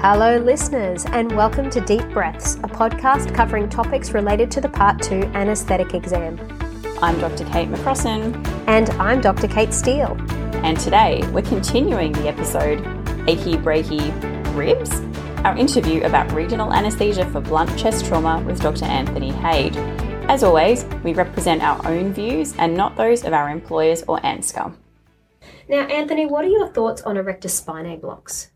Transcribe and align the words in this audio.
Hello, 0.00 0.38
listeners, 0.38 1.04
and 1.06 1.32
welcome 1.32 1.68
to 1.70 1.80
Deep 1.80 2.08
Breaths, 2.10 2.54
a 2.54 2.68
podcast 2.68 3.34
covering 3.34 3.68
topics 3.68 4.12
related 4.12 4.48
to 4.52 4.60
the 4.60 4.68
Part 4.68 5.02
2 5.02 5.22
anaesthetic 5.34 5.92
exam. 5.92 6.38
I'm 7.02 7.18
Dr. 7.18 7.44
Kate 7.46 7.68
McCrossan. 7.68 8.46
And 8.68 8.90
I'm 8.90 9.20
Dr. 9.20 9.48
Kate 9.48 9.74
Steele. 9.74 10.16
And 10.62 10.78
today 10.78 11.24
we're 11.32 11.42
continuing 11.42 12.12
the 12.12 12.28
episode 12.28 12.78
Achy 13.28 13.56
Breaky 13.56 14.14
Ribs, 14.56 15.00
our 15.44 15.58
interview 15.58 16.04
about 16.04 16.30
regional 16.30 16.72
anaesthesia 16.72 17.28
for 17.32 17.40
blunt 17.40 17.76
chest 17.76 18.06
trauma 18.06 18.40
with 18.46 18.60
Dr. 18.60 18.84
Anthony 18.84 19.32
Haid. 19.32 19.76
As 20.28 20.44
always, 20.44 20.84
we 21.02 21.12
represent 21.12 21.60
our 21.60 21.84
own 21.88 22.12
views 22.12 22.54
and 22.58 22.72
not 22.72 22.94
those 22.94 23.24
of 23.24 23.32
our 23.32 23.50
employers 23.50 24.04
or 24.06 24.20
ANZCA. 24.20 24.76
Now, 25.68 25.88
Anthony, 25.88 26.24
what 26.24 26.44
are 26.44 26.48
your 26.48 26.68
thoughts 26.68 27.02
on 27.02 27.16
erector 27.16 27.48
spinae 27.48 28.00
blocks? 28.00 28.52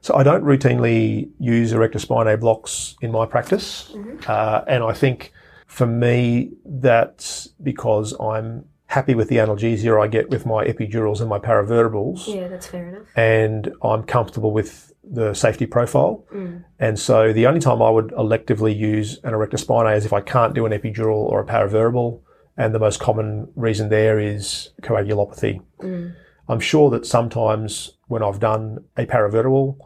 So 0.00 0.14
I 0.14 0.22
don't 0.22 0.44
routinely 0.44 1.30
use 1.38 1.72
erector 1.72 1.98
spinae 1.98 2.40
blocks 2.40 2.96
in 3.02 3.12
my 3.12 3.26
practice, 3.26 3.90
mm-hmm. 3.92 4.16
uh, 4.26 4.62
and 4.66 4.82
I 4.82 4.92
think 4.92 5.32
for 5.66 5.86
me 5.86 6.50
that's 6.64 7.48
because 7.62 8.14
I'm 8.18 8.64
happy 8.86 9.14
with 9.14 9.28
the 9.28 9.36
analgesia 9.36 10.02
I 10.02 10.08
get 10.08 10.30
with 10.30 10.44
my 10.44 10.64
epidurals 10.64 11.20
and 11.20 11.28
my 11.28 11.38
paravertebrals. 11.38 12.26
Yeah, 12.26 12.48
that's 12.48 12.66
fair 12.66 12.88
enough. 12.88 13.06
And 13.14 13.72
I'm 13.82 14.02
comfortable 14.02 14.50
with 14.50 14.92
the 15.04 15.32
safety 15.32 15.66
profile. 15.66 16.24
Mm. 16.34 16.64
And 16.80 16.98
so 16.98 17.32
the 17.32 17.46
only 17.46 17.60
time 17.60 17.80
I 17.82 17.90
would 17.90 18.08
electively 18.08 18.76
use 18.76 19.18
an 19.22 19.32
erector 19.32 19.58
spinae 19.58 19.96
is 19.96 20.04
if 20.04 20.12
I 20.12 20.20
can't 20.20 20.54
do 20.54 20.66
an 20.66 20.72
epidural 20.72 21.18
or 21.18 21.40
a 21.40 21.46
paravertebral. 21.46 22.20
And 22.56 22.74
the 22.74 22.78
most 22.78 23.00
common 23.00 23.48
reason 23.54 23.88
there 23.90 24.18
is 24.18 24.70
coagulopathy. 24.82 25.62
Mm. 25.80 26.14
I'm 26.48 26.60
sure 26.60 26.90
that 26.90 27.06
sometimes 27.06 27.92
when 28.08 28.24
I've 28.24 28.40
done 28.40 28.84
a 28.96 29.06
paravertebral, 29.06 29.78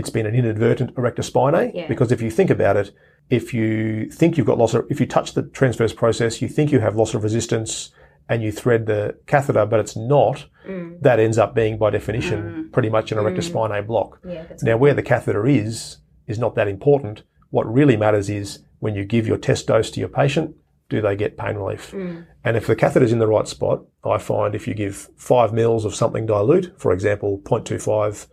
it's 0.00 0.10
been 0.10 0.26
an 0.26 0.34
inadvertent 0.34 0.96
erector 0.98 1.22
spinae 1.22 1.70
yeah. 1.74 1.86
because 1.86 2.10
if 2.10 2.20
you 2.20 2.30
think 2.30 2.50
about 2.50 2.76
it, 2.76 2.92
if 3.28 3.54
you 3.54 4.10
think 4.10 4.36
you've 4.36 4.46
got 4.46 4.58
loss 4.58 4.74
of, 4.74 4.86
if 4.90 4.98
you 4.98 5.06
touch 5.06 5.34
the 5.34 5.44
transverse 5.44 5.92
process, 5.92 6.42
you 6.42 6.48
think 6.48 6.72
you 6.72 6.80
have 6.80 6.96
loss 6.96 7.14
of 7.14 7.22
resistance 7.22 7.90
and 8.28 8.42
you 8.42 8.52
thread 8.52 8.86
the 8.86 9.16
catheter, 9.26 9.66
but 9.66 9.80
it's 9.80 9.96
not, 9.96 10.46
mm. 10.66 11.00
that 11.00 11.20
ends 11.20 11.38
up 11.38 11.54
being 11.54 11.78
by 11.78 11.90
definition 11.90 12.42
mm. 12.42 12.72
pretty 12.72 12.88
much 12.88 13.12
an 13.12 13.18
erector 13.18 13.42
mm. 13.42 13.50
spinae 13.50 13.86
block. 13.86 14.20
Yeah, 14.26 14.44
now, 14.62 14.76
where 14.76 14.94
the 14.94 15.02
catheter 15.02 15.46
is, 15.46 15.98
is 16.26 16.38
not 16.38 16.54
that 16.54 16.68
important. 16.68 17.22
What 17.50 17.72
really 17.72 17.96
matters 17.96 18.30
is 18.30 18.60
when 18.78 18.94
you 18.94 19.04
give 19.04 19.26
your 19.26 19.36
test 19.36 19.66
dose 19.66 19.90
to 19.92 20.00
your 20.00 20.08
patient, 20.08 20.56
do 20.88 21.00
they 21.00 21.16
get 21.16 21.36
pain 21.36 21.56
relief? 21.56 21.92
Mm. 21.92 22.26
And 22.44 22.56
if 22.56 22.66
the 22.66 22.76
catheter 22.76 23.04
is 23.04 23.12
in 23.12 23.18
the 23.18 23.26
right 23.26 23.46
spot, 23.46 23.84
I 24.04 24.18
find 24.18 24.54
if 24.54 24.66
you 24.66 24.74
give 24.74 25.08
five 25.16 25.52
mils 25.52 25.84
of 25.84 25.94
something 25.94 26.26
dilute, 26.26 26.72
for 26.78 26.92
example, 26.92 27.40
0.25 27.44 28.26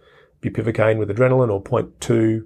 bupivacaine 0.50 0.98
with 0.98 1.10
adrenaline 1.10 1.52
or 1.52 1.62
0.2% 1.64 2.46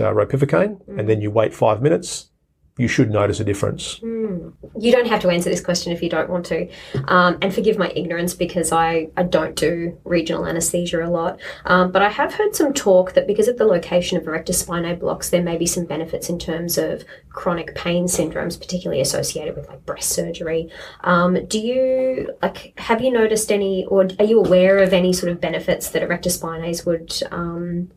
uh, 0.00 0.12
ropivacaine, 0.12 0.84
mm. 0.86 0.98
and 0.98 1.08
then 1.08 1.20
you 1.20 1.30
wait 1.30 1.54
five 1.54 1.82
minutes, 1.82 2.30
you 2.78 2.88
should 2.88 3.10
notice 3.10 3.38
a 3.38 3.44
difference. 3.44 3.98
Mm. 3.98 4.52
You 4.78 4.92
don't 4.92 5.06
have 5.06 5.20
to 5.22 5.28
answer 5.28 5.50
this 5.50 5.60
question 5.60 5.92
if 5.92 6.02
you 6.02 6.08
don't 6.08 6.30
want 6.30 6.46
to. 6.46 6.68
Um, 7.06 7.36
and 7.42 7.54
forgive 7.54 7.76
my 7.76 7.92
ignorance 7.94 8.34
because 8.34 8.72
I, 8.72 9.08
I 9.16 9.24
don't 9.24 9.54
do 9.54 9.98
regional 10.04 10.46
anaesthesia 10.46 11.04
a 11.04 11.10
lot. 11.10 11.38
Um, 11.66 11.92
but 11.92 12.00
I 12.00 12.08
have 12.08 12.32
heard 12.32 12.56
some 12.56 12.72
talk 12.72 13.12
that 13.12 13.26
because 13.26 13.46
of 13.46 13.58
the 13.58 13.66
location 13.66 14.16
of 14.16 14.26
erector 14.26 14.54
spinae 14.54 14.98
blocks, 14.98 15.28
there 15.28 15.42
may 15.42 15.58
be 15.58 15.66
some 15.66 15.84
benefits 15.84 16.30
in 16.30 16.38
terms 16.38 16.78
of 16.78 17.04
chronic 17.28 17.74
pain 17.74 18.06
syndromes, 18.06 18.58
particularly 18.58 19.02
associated 19.02 19.54
with 19.54 19.68
like 19.68 19.84
breast 19.84 20.10
surgery. 20.10 20.70
Um, 21.02 21.46
do 21.46 21.58
you, 21.58 22.34
like, 22.40 22.72
have 22.78 23.02
you 23.02 23.10
noticed 23.10 23.52
any, 23.52 23.84
or 23.86 24.08
are 24.18 24.24
you 24.24 24.40
aware 24.40 24.78
of 24.78 24.94
any 24.94 25.12
sort 25.12 25.30
of 25.30 25.40
benefits 25.40 25.90
that 25.90 26.02
erector 26.02 26.30
spinae 26.30 26.86
would 26.86 27.12
um, 27.30 27.90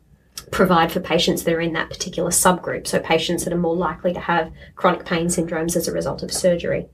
provide 0.52 0.92
for 0.92 1.00
patients 1.00 1.44
that 1.44 1.54
are 1.54 1.62
in 1.62 1.74
that 1.74 1.90
particular 1.90 2.30
subgroup, 2.30 2.88
so 2.88 3.00
patients 3.00 3.44
that 3.44 3.54
are 3.54 3.58
more 3.58 3.76
likely 3.76 4.14
to 4.14 4.20
have 4.20 4.52
chronic 4.76 5.06
pain 5.06 5.28
syndromes 5.28 5.76
as 5.76 5.88
a 5.88 5.92
result 5.92 6.24
of 6.24 6.31
surgery? 6.31 6.88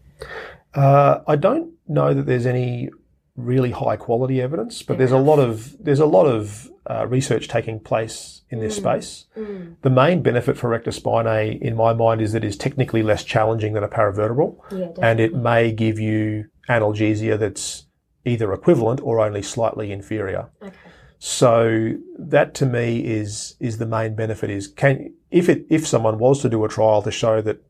Uh, 0.73 1.19
I 1.27 1.35
don't 1.35 1.73
know 1.87 2.13
that 2.13 2.25
there's 2.25 2.45
any 2.45 2.89
really 3.35 3.71
high 3.71 3.95
quality 3.95 4.41
evidence, 4.41 4.81
but 4.81 4.93
Fair 4.93 4.97
there's 4.97 5.11
enough. 5.11 5.21
a 5.21 5.29
lot 5.29 5.39
of 5.39 5.75
there's 5.83 5.99
a 5.99 6.05
lot 6.05 6.25
of 6.25 6.69
uh, 6.89 7.07
research 7.07 7.47
taking 7.47 7.79
place 7.79 8.41
in 8.49 8.59
this 8.59 8.77
mm. 8.77 8.81
space. 8.81 9.25
Mm. 9.37 9.75
The 9.81 9.89
main 9.89 10.21
benefit 10.21 10.57
for 10.57 10.67
erector 10.67 10.91
spinae, 10.91 11.59
in 11.61 11.75
my 11.75 11.93
mind, 11.93 12.21
is 12.21 12.33
that 12.33 12.43
it 12.43 12.47
is 12.47 12.57
technically 12.57 13.03
less 13.03 13.23
challenging 13.23 13.73
than 13.73 13.83
a 13.83 13.87
paravertebral, 13.87 14.57
yeah, 14.71 14.89
and 15.01 15.19
it 15.19 15.33
may 15.33 15.71
give 15.71 15.99
you 15.99 16.45
analgesia 16.69 17.37
that's 17.37 17.87
either 18.25 18.53
equivalent 18.53 19.01
or 19.01 19.19
only 19.19 19.41
slightly 19.41 19.91
inferior. 19.91 20.49
Okay. 20.61 20.75
So 21.23 21.93
that 22.17 22.55
to 22.55 22.65
me 22.65 23.05
is 23.05 23.55
is 23.59 23.77
the 23.77 23.85
main 23.85 24.15
benefit. 24.15 24.49
Is 24.49 24.67
can 24.67 25.13
if 25.29 25.49
it 25.49 25.67
if 25.69 25.85
someone 25.85 26.17
was 26.17 26.41
to 26.41 26.49
do 26.49 26.65
a 26.65 26.67
trial 26.67 27.03
to 27.03 27.11
show 27.11 27.41
that 27.41 27.61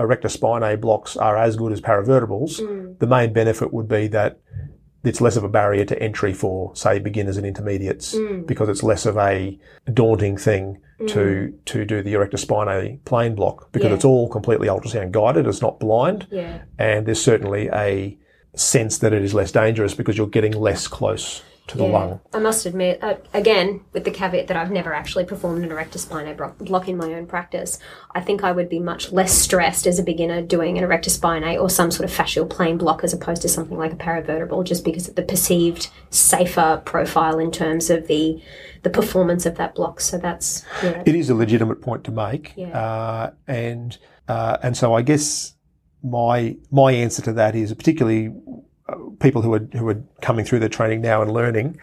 erector 0.00 0.26
spinae 0.26 0.80
blocks 0.80 1.16
are 1.16 1.36
as 1.36 1.54
good 1.54 1.70
as 1.70 1.80
paravertebrals, 1.80 2.60
mm. 2.60 2.98
the 2.98 3.06
main 3.06 3.32
benefit 3.32 3.72
would 3.72 3.86
be 3.86 4.08
that 4.08 4.40
it's 5.04 5.20
less 5.20 5.36
of 5.36 5.44
a 5.44 5.48
barrier 5.48 5.84
to 5.84 6.02
entry 6.02 6.32
for 6.32 6.74
say 6.74 6.98
beginners 6.98 7.36
and 7.36 7.46
intermediates 7.46 8.12
mm. 8.16 8.44
because 8.44 8.68
it's 8.68 8.82
less 8.82 9.06
of 9.06 9.16
a 9.18 9.56
daunting 9.94 10.36
thing 10.36 10.76
mm. 10.98 11.06
to 11.06 11.56
to 11.66 11.84
do 11.84 12.02
the 12.02 12.14
erector 12.14 12.38
spinae 12.38 12.98
plane 13.04 13.36
block 13.36 13.70
because 13.70 13.90
yeah. 13.90 13.94
it's 13.94 14.04
all 14.04 14.28
completely 14.28 14.66
ultrasound 14.66 15.12
guided. 15.12 15.46
It's 15.46 15.62
not 15.62 15.78
blind, 15.78 16.26
yeah. 16.32 16.62
and 16.76 17.06
there's 17.06 17.22
certainly 17.22 17.68
a 17.72 18.18
sense 18.56 18.98
that 18.98 19.12
it 19.12 19.22
is 19.22 19.32
less 19.32 19.52
dangerous 19.52 19.94
because 19.94 20.18
you're 20.18 20.26
getting 20.26 20.54
less 20.54 20.88
close 20.88 21.44
to 21.70 21.78
the 21.78 21.84
yeah, 21.84 21.90
lung. 21.90 22.20
I 22.34 22.38
must 22.38 22.66
admit, 22.66 23.02
uh, 23.02 23.14
again, 23.32 23.80
with 23.92 24.04
the 24.04 24.10
caveat 24.10 24.48
that 24.48 24.56
I've 24.56 24.72
never 24.72 24.92
actually 24.92 25.24
performed 25.24 25.64
an 25.64 25.70
erector 25.70 25.98
spinae 25.98 26.36
block 26.58 26.88
in 26.88 26.96
my 26.96 27.14
own 27.14 27.26
practice, 27.26 27.78
I 28.14 28.20
think 28.20 28.42
I 28.42 28.50
would 28.50 28.68
be 28.68 28.80
much 28.80 29.12
less 29.12 29.32
stressed 29.32 29.86
as 29.86 29.98
a 29.98 30.02
beginner 30.02 30.42
doing 30.42 30.78
an 30.78 30.84
erector 30.84 31.10
spinae 31.10 31.60
or 31.60 31.70
some 31.70 31.90
sort 31.90 32.10
of 32.10 32.16
fascial 32.16 32.48
plane 32.48 32.76
block 32.76 33.04
as 33.04 33.12
opposed 33.12 33.42
to 33.42 33.48
something 33.48 33.78
like 33.78 33.92
a 33.92 33.96
paravertebral, 33.96 34.64
just 34.64 34.84
because 34.84 35.08
of 35.08 35.14
the 35.14 35.22
perceived 35.22 35.88
safer 36.10 36.82
profile 36.84 37.38
in 37.38 37.50
terms 37.50 37.88
of 37.88 38.06
the 38.08 38.42
the 38.82 38.90
performance 38.90 39.44
of 39.44 39.56
that 39.56 39.74
block. 39.74 40.00
So 40.00 40.18
that's 40.18 40.64
yeah. 40.82 41.02
it 41.06 41.14
is 41.14 41.30
a 41.30 41.34
legitimate 41.34 41.82
point 41.82 42.02
to 42.04 42.10
make, 42.10 42.52
yeah. 42.56 42.68
uh, 42.68 43.30
and 43.46 43.96
uh, 44.26 44.56
and 44.62 44.76
so 44.76 44.94
I 44.94 45.02
guess 45.02 45.54
my 46.02 46.56
my 46.70 46.92
answer 46.92 47.22
to 47.22 47.32
that 47.34 47.54
is 47.54 47.72
particularly 47.74 48.32
people 49.20 49.42
who 49.42 49.54
are 49.54 49.68
who 49.72 49.88
are 49.88 50.02
coming 50.20 50.44
through 50.44 50.60
their 50.60 50.68
training 50.68 51.00
now 51.00 51.22
and 51.22 51.32
learning, 51.32 51.78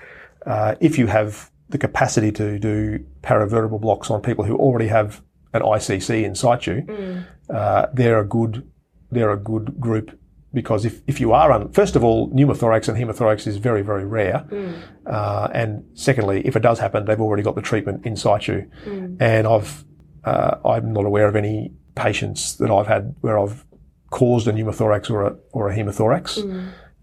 uh, 0.46 0.76
if 0.80 0.98
you 0.98 1.08
have 1.08 1.52
the 1.70 1.78
capacity 1.78 2.32
to 2.32 2.58
do 2.60 3.00
paravertebral 3.22 3.82
blocks 3.82 4.10
on 4.10 4.22
people 4.22 4.46
who 4.46 4.56
already 4.56 4.88
have 4.88 5.22
an 5.54 5.62
ICC 5.62 6.24
in 6.24 6.36
situ, 6.36 6.82
mm. 6.82 7.26
uh, 7.50 7.88
they're 7.94 8.20
a 8.20 8.26
good 8.26 8.70
they're 9.12 9.32
a 9.32 9.38
good 9.38 9.80
group 9.80 10.18
because 10.54 10.86
if, 10.86 11.02
if 11.08 11.20
you 11.20 11.34
are 11.34 11.52
un- 11.52 11.72
first 11.72 11.96
of 11.96 12.04
all 12.04 12.30
pneumothorax 12.32 12.88
and 12.88 12.98
hemothorax 12.98 13.48
is 13.48 13.58
very 13.58 13.82
very 13.82 14.06
rare, 14.06 14.46
mm. 14.50 14.82
uh, 15.06 15.48
and 15.54 15.84
secondly 15.94 16.46
if 16.46 16.56
it 16.56 16.62
does 16.62 16.80
happen 16.80 17.06
they've 17.06 17.22
already 17.22 17.44
got 17.44 17.56
the 17.56 17.62
treatment 17.62 18.06
in 18.06 18.16
situ, 18.16 18.66
mm. 18.86 19.18
and 19.20 19.48
I've 19.48 19.84
uh, 20.24 20.58
I'm 20.66 20.94
not 20.94 21.06
aware 21.06 21.28
of 21.28 21.36
any 21.36 21.72
patients 21.96 22.58
that 22.58 22.70
I've 22.70 22.88
had 22.88 23.16
where 23.22 23.40
I've 23.40 23.66
caused 24.10 24.48
a 24.48 24.54
pneumothorax 24.54 25.10
or 25.10 25.24
a 25.24 25.36
or 25.52 25.70
a 25.70 25.76
hemothorax. 25.76 26.44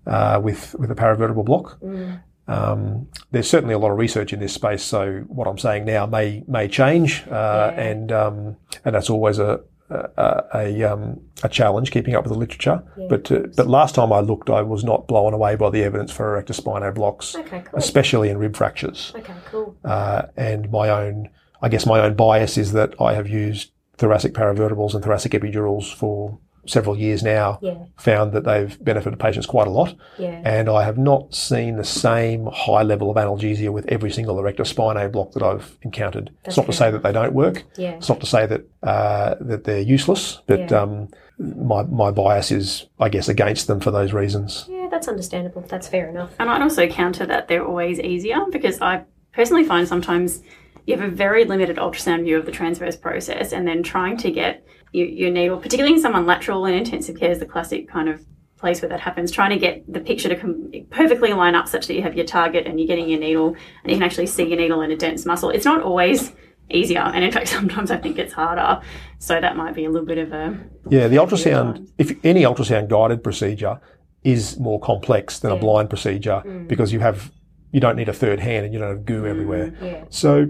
Uh, 0.07 0.41
with 0.43 0.75
with 0.79 0.91
a 0.91 0.95
paravertebral 0.95 1.45
block. 1.45 1.81
Mm. 1.81 2.21
Um, 2.47 3.09
there's 3.31 3.49
certainly 3.49 3.75
a 3.75 3.79
lot 3.79 3.91
of 3.91 3.97
research 3.97 4.35
in 4.35 4.41
this 4.41 4.53
space, 4.53 4.83
so 4.83 5.25
what 5.29 5.49
I'm 5.49 5.57
saying 5.57 5.87
now 5.87 6.05
may 6.05 6.45
may 6.47 6.69
change, 6.69 7.25
uh, 7.29 7.73
yeah. 7.75 7.81
and 7.81 8.13
um, 8.13 8.57
and 8.85 8.95
that's 8.95 9.09
always 9.09 9.39
a 9.39 9.61
a, 9.91 10.45
a, 10.55 10.83
um, 10.83 11.21
a, 11.43 11.49
challenge 11.49 11.91
keeping 11.91 12.15
up 12.15 12.25
with 12.25 12.33
the 12.33 12.39
literature. 12.39 12.83
Yeah, 12.97 13.07
but 13.09 13.31
uh, 13.31 13.41
but 13.57 13.67
last 13.67 13.95
time 13.95 14.13
I 14.13 14.21
looked, 14.21 14.51
I 14.51 14.63
was 14.63 14.85
not 14.85 15.07
blown 15.07 15.35
away 15.35 15.57
by 15.57 15.71
the 15.71 15.83
evidence 15.85 16.11
for 16.11 16.35
erector 16.35 16.53
spinae 16.53 16.95
blocks, 16.95 17.35
okay, 17.35 17.63
cool. 17.65 17.79
especially 17.79 18.31
in 18.31 18.39
rib 18.39 18.57
fractures. 18.57 19.13
Okay, 19.15 19.35
cool. 19.51 19.77
Uh, 19.85 20.23
and 20.37 20.71
my 20.71 20.89
own, 20.89 21.29
I 21.63 21.69
guess 21.69 21.87
my 21.87 22.01
own 22.01 22.15
bias 22.15 22.57
is 22.59 22.73
that 22.73 22.95
I 23.01 23.15
have 23.15 23.29
used 23.29 23.73
thoracic 23.97 24.35
paravertebrals 24.35 24.95
and 24.95 25.05
thoracic 25.05 25.33
epidurals 25.33 25.95
for 25.95 26.39
several 26.67 26.97
years 26.97 27.23
now 27.23 27.59
yeah. 27.63 27.79
found 27.97 28.33
that 28.33 28.45
they've 28.45 28.83
benefited 28.83 29.19
patients 29.19 29.47
quite 29.47 29.67
a 29.67 29.71
lot. 29.71 29.95
Yeah. 30.19 30.41
And 30.45 30.69
I 30.69 30.85
have 30.85 30.99
not 30.99 31.35
seen 31.35 31.77
the 31.77 31.85
same 31.85 32.47
high 32.47 32.83
level 32.83 33.11
of 33.11 33.17
analgesia 33.17 33.71
with 33.71 33.87
every 33.89 34.11
single 34.11 34.39
erector 34.39 34.65
spinae 34.65 35.11
block 35.11 35.33
that 35.33 35.43
I've 35.43 35.79
encountered. 35.83 36.31
That's 36.43 36.49
it's 36.49 36.57
not 36.57 36.67
to 36.67 36.73
say 36.73 36.91
that 36.91 37.03
they 37.03 37.13
don't 37.13 37.33
work. 37.33 37.65
Yeah. 37.77 37.93
It's 37.93 38.09
not 38.09 38.21
to 38.21 38.27
say 38.27 38.47
that 38.47 38.69
uh, 38.83 39.37
that 39.41 39.65
they're 39.65 39.81
useless, 39.81 40.41
but 40.47 40.71
yeah. 40.71 40.81
um, 40.83 41.09
my 41.39 41.83
my 41.83 42.11
bias 42.11 42.51
is, 42.51 42.87
I 43.01 43.09
guess, 43.09 43.29
against 43.29 43.67
them 43.67 43.81
for 43.81 43.91
those 43.91 44.13
reasons. 44.13 44.67
Yeah, 44.69 44.89
that's 44.91 45.09
understandable. 45.09 45.63
That's 45.63 45.89
fair 45.89 46.09
enough. 46.09 46.33
And 46.39 46.51
I'd 46.51 46.63
also 46.63 46.87
counter 46.87 47.27
that 47.27 47.49
they're 47.49 47.65
always 47.65 47.99
easier 48.01 48.41
because 48.51 48.81
I 48.81 49.05
personally 49.33 49.65
find 49.65 49.87
sometimes 49.89 50.43
you 50.87 50.97
have 50.97 51.07
a 51.07 51.11
very 51.11 51.45
limited 51.45 51.77
ultrasound 51.77 52.25
view 52.25 52.37
of 52.37 52.47
the 52.47 52.53
transverse 52.53 52.97
process 52.97 53.53
and 53.53 53.67
then 53.67 53.83
trying 53.83 54.17
to 54.19 54.31
get 54.31 54.67
your, 54.95 55.09
your 55.09 55.31
needle, 55.31 55.59
particularly 55.59 55.97
in 55.97 56.01
someone 56.01 56.25
lateral 56.25 56.65
and 56.67 56.75
intensive 56.75 57.19
care 57.19 57.33
is 57.33 57.41
the 57.41 57.47
classic 57.47 57.89
kind 57.89 58.09
of 58.09 58.25
place 58.57 58.81
where 58.81 58.89
that 58.89 59.01
happens, 59.01 59.31
trying 59.31 59.51
to 59.51 59.59
get 59.59 59.93
the 59.93 60.01
picture 60.01 60.29
to 60.29 60.37
com- 60.37 60.71
perfectly 60.91 61.33
line 61.33 61.55
up 61.55 61.69
such 61.69 61.87
that 61.89 61.95
you 61.95 62.03
have 62.03 62.15
your 62.15 62.25
target 62.25 62.67
and 62.67 62.79
you're 62.79 62.87
getting 62.87 63.09
your 63.09 63.19
needle 63.19 63.49
and 63.49 63.91
you 63.91 63.97
can 63.97 64.03
actually 64.03 64.27
see 64.27 64.45
your 64.45 64.57
needle 64.57 64.81
in 64.81 64.91
a 64.91 64.97
dense 64.97 65.27
muscle. 65.27 65.51
It's 65.51 65.65
not 65.65 65.83
always 65.83 66.33
easier, 66.71 67.01
and 67.01 67.25
in 67.25 67.33
fact, 67.33 67.49
sometimes 67.59 67.91
I 67.91 67.97
think 67.99 68.19
it's 68.19 68.33
harder. 68.33 68.81
So 69.19 69.41
that 69.41 69.57
might 69.57 69.75
be 69.75 69.85
a 69.85 69.91
little 69.91 70.07
bit 70.07 70.19
of 70.19 70.33
a 70.33 70.59
Yeah, 70.89 71.09
the 71.09 71.17
ultrasound, 71.17 71.91
if 71.99 72.13
any 72.25 72.43
ultrasound 72.43 72.89
guided 72.89 73.25
procedure 73.25 73.81
is 74.23 74.59
more 74.59 74.81
complex 74.81 75.41
than 75.41 75.51
a 75.51 75.57
blind 75.57 75.91
procedure 75.91 76.43
mm. 76.47 76.67
because 76.67 76.93
you 76.93 77.01
have 77.01 77.31
you 77.73 77.81
don't 77.81 77.97
need 77.97 78.09
a 78.09 78.13
third 78.13 78.41
hand 78.41 78.65
and 78.65 78.73
you 78.73 78.81
don't 78.81 78.89
have 78.89 79.05
goo 79.05 79.25
mm. 79.25 79.29
everywhere. 79.29 79.75
Yeah. 79.83 80.05
So 80.09 80.47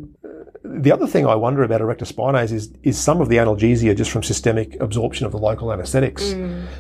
the 0.83 0.93
other 0.93 1.07
thing 1.07 1.27
I 1.27 1.35
wonder 1.35 1.63
about 1.63 1.81
erector 1.81 2.05
spinase 2.05 2.53
is 2.53 2.73
is 2.83 2.99
some 2.99 3.21
of 3.21 3.29
the 3.29 3.37
analgesia 3.37 3.97
just 3.97 4.11
from 4.11 4.23
systemic 4.23 4.81
absorption 4.81 5.27
of 5.27 5.33
the 5.33 5.39
local 5.39 5.73
anaesthetics. 5.73 6.33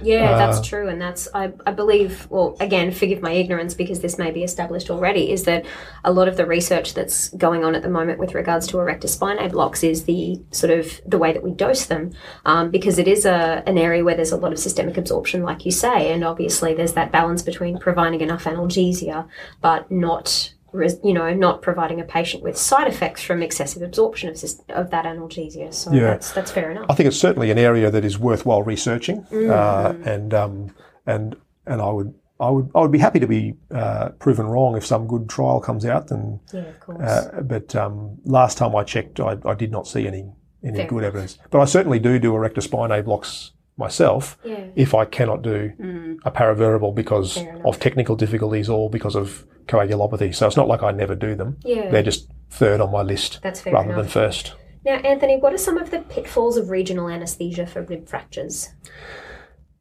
Yeah, 0.02 0.30
Uh, 0.30 0.38
that's 0.38 0.66
true, 0.66 0.88
and 0.88 1.00
that's 1.00 1.28
I, 1.34 1.52
I 1.66 1.72
believe. 1.72 2.26
Well, 2.30 2.56
again, 2.60 2.92
forgive 2.92 3.22
my 3.22 3.32
ignorance 3.32 3.74
because 3.74 4.00
this 4.00 4.18
may 4.18 4.30
be 4.30 4.42
established 4.42 4.90
already. 4.90 5.32
Is 5.32 5.44
that 5.44 5.64
a 6.04 6.12
lot 6.12 6.28
of 6.28 6.36
the 6.36 6.46
research 6.46 6.94
that's 6.94 7.28
going 7.30 7.64
on 7.64 7.74
at 7.74 7.82
the 7.82 7.90
moment 7.90 8.18
with 8.18 8.34
regards 8.34 8.66
to 8.68 8.78
erector 8.78 9.08
spinae 9.08 9.50
blocks 9.50 9.82
is 9.84 10.04
the 10.04 10.40
sort 10.50 10.72
of 10.72 11.00
the 11.06 11.18
way 11.18 11.32
that 11.32 11.42
we 11.42 11.52
dose 11.52 11.86
them, 11.86 12.12
um, 12.46 12.70
because 12.70 12.98
it 12.98 13.08
is 13.08 13.24
a 13.26 13.62
an 13.66 13.78
area 13.78 14.02
where 14.04 14.16
there's 14.16 14.32
a 14.32 14.36
lot 14.36 14.52
of 14.52 14.58
systemic 14.58 14.96
absorption, 14.96 15.42
like 15.42 15.64
you 15.64 15.70
say, 15.72 16.12
and 16.12 16.24
obviously 16.24 16.74
there's 16.74 16.94
that 16.94 17.12
balance 17.12 17.42
between 17.42 17.78
providing 17.78 18.20
enough 18.20 18.44
analgesia 18.44 19.26
but 19.60 19.90
not. 19.90 20.53
You 21.02 21.12
know, 21.14 21.32
not 21.32 21.62
providing 21.62 22.00
a 22.00 22.04
patient 22.04 22.42
with 22.42 22.56
side 22.58 22.88
effects 22.88 23.22
from 23.22 23.42
excessive 23.42 23.82
absorption 23.82 24.28
of, 24.28 24.36
of 24.70 24.90
that 24.90 25.04
analgesia. 25.04 25.72
So 25.72 25.92
Yeah. 25.92 26.00
that's 26.10 26.32
that's 26.32 26.50
fair 26.50 26.70
enough. 26.70 26.86
I 26.90 26.94
think 26.94 27.06
it's 27.06 27.16
certainly 27.18 27.50
an 27.50 27.58
area 27.58 27.90
that 27.90 28.04
is 28.04 28.18
worthwhile 28.18 28.62
researching, 28.62 29.22
Mm. 29.30 29.50
uh, 29.50 29.94
and 30.10 30.34
um, 30.34 30.74
and 31.06 31.36
and 31.66 31.80
I 31.80 31.90
would. 31.90 32.14
I 32.40 32.50
would, 32.50 32.68
I 32.74 32.80
would 32.80 32.90
be 32.90 32.98
happy 32.98 33.20
to 33.20 33.28
be 33.28 33.54
uh, 33.70 34.08
proven 34.18 34.46
wrong 34.46 34.76
if 34.76 34.84
some 34.84 35.06
good 35.06 35.28
trial 35.28 35.60
comes 35.60 35.86
out. 35.86 36.10
And 36.10 36.40
Yeah, 36.52 36.62
of 36.62 36.80
course. 36.80 37.00
uh, 37.00 37.42
but 37.44 37.76
um, 37.76 38.18
last 38.24 38.58
time 38.58 38.74
I 38.74 38.82
checked, 38.82 39.20
I, 39.20 39.38
I 39.44 39.54
did 39.54 39.70
not 39.70 39.86
see 39.86 40.08
any 40.08 40.32
any 40.64 40.78
Fair 40.78 40.86
good 40.88 41.04
evidence. 41.04 41.38
But 41.52 41.60
I 41.60 41.64
certainly 41.64 42.00
do 42.00 42.18
do 42.18 42.34
erector 42.34 42.60
spinae 42.60 43.04
blocks 43.04 43.52
myself 43.76 44.38
yeah. 44.44 44.66
if 44.76 44.94
I 44.94 45.04
cannot 45.04 45.42
do 45.42 45.72
mm. 45.80 46.18
a 46.24 46.30
paravertebral 46.30 46.94
because 46.94 47.38
of 47.64 47.80
technical 47.80 48.14
difficulties 48.14 48.68
or 48.68 48.88
because 48.88 49.16
of 49.16 49.46
coagulopathy. 49.66 50.34
So 50.34 50.46
it's 50.46 50.56
not 50.56 50.68
like 50.68 50.82
I 50.82 50.92
never 50.92 51.14
do 51.14 51.34
them. 51.34 51.58
Yeah. 51.64 51.90
They're 51.90 52.02
just 52.02 52.30
third 52.50 52.80
on 52.80 52.92
my 52.92 53.02
list 53.02 53.40
That's 53.42 53.60
fair 53.60 53.72
rather 53.72 53.92
enough. 53.92 54.02
than 54.02 54.08
first. 54.08 54.54
Now, 54.84 54.96
Anthony, 54.96 55.38
what 55.38 55.52
are 55.52 55.58
some 55.58 55.78
of 55.78 55.90
the 55.90 56.00
pitfalls 56.00 56.56
of 56.56 56.70
regional 56.70 57.08
anaesthesia 57.08 57.66
for 57.66 57.82
rib 57.82 58.06
fractures? 58.06 58.68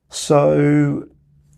So 0.10 1.06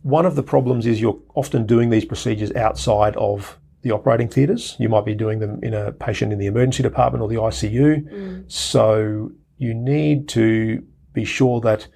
one 0.01 0.25
of 0.25 0.35
the 0.35 0.43
problems 0.43 0.85
is 0.85 0.99
you're 0.99 1.19
often 1.35 1.65
doing 1.65 1.89
these 1.89 2.05
procedures 2.05 2.51
outside 2.53 3.15
of 3.17 3.57
the 3.83 3.91
operating 3.91 4.27
theatres. 4.27 4.75
You 4.79 4.89
might 4.89 5.05
be 5.05 5.13
doing 5.13 5.39
them 5.39 5.59
in 5.61 5.73
a 5.73 5.91
patient 5.91 6.33
in 6.33 6.39
the 6.39 6.47
emergency 6.47 6.81
department 6.81 7.21
or 7.21 7.29
the 7.29 7.35
ICU. 7.35 8.11
Mm. 8.11 8.51
So 8.51 9.31
you 9.57 9.73
need 9.73 10.27
to 10.29 10.83
be 11.13 11.23
sure 11.23 11.61
that 11.61 11.87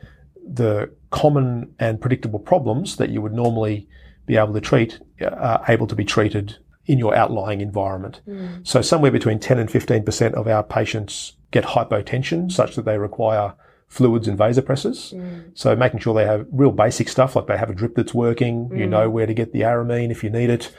the 0.54 0.90
common 1.12 1.74
and 1.80 2.00
predictable 2.02 2.40
problems 2.40 2.96
that 2.98 3.10
you 3.10 3.22
would 3.22 3.34
normally 3.34 3.88
be 4.26 4.38
able 4.38 4.54
to 4.54 4.62
treat 4.62 5.00
uh, 5.22 5.26
are 5.26 5.66
able 5.68 5.88
to 5.88 5.96
be 5.96 6.06
treated 6.06 6.58
in 6.86 6.98
your 6.98 7.16
outlying 7.16 7.62
environment. 7.62 8.22
So 8.64 8.82
somewhere 8.82 9.12
between 9.12 9.40
10 9.40 9.60
and 9.60 9.70
15% 9.70 10.34
of 10.34 10.48
our 10.48 10.64
patients 10.64 11.34
get 11.52 11.64
hypotension 11.64 12.52
such 12.52 12.76
that 12.76 12.86
they 12.86 12.98
require 12.98 13.54
fluids 13.88 14.28
and 14.28 14.38
vasopressors. 14.38 15.14
So 15.56 15.76
making 15.76 16.00
sure 16.00 16.14
they 16.14 16.26
have 16.26 16.46
real 16.52 16.72
basic 16.72 17.10
stuff, 17.10 17.36
like 17.36 17.48
they 17.48 17.58
have 17.58 17.70
a 17.72 17.74
drip 17.76 17.96
that's 17.96 18.14
working, 18.14 18.70
you 18.76 18.86
know 18.88 19.10
where 19.10 19.26
to 19.26 19.34
get 19.34 19.52
the 19.52 19.62
aramine 19.62 20.12
if 20.12 20.24
you 20.24 20.30
need 20.30 20.50
it. 20.52 20.72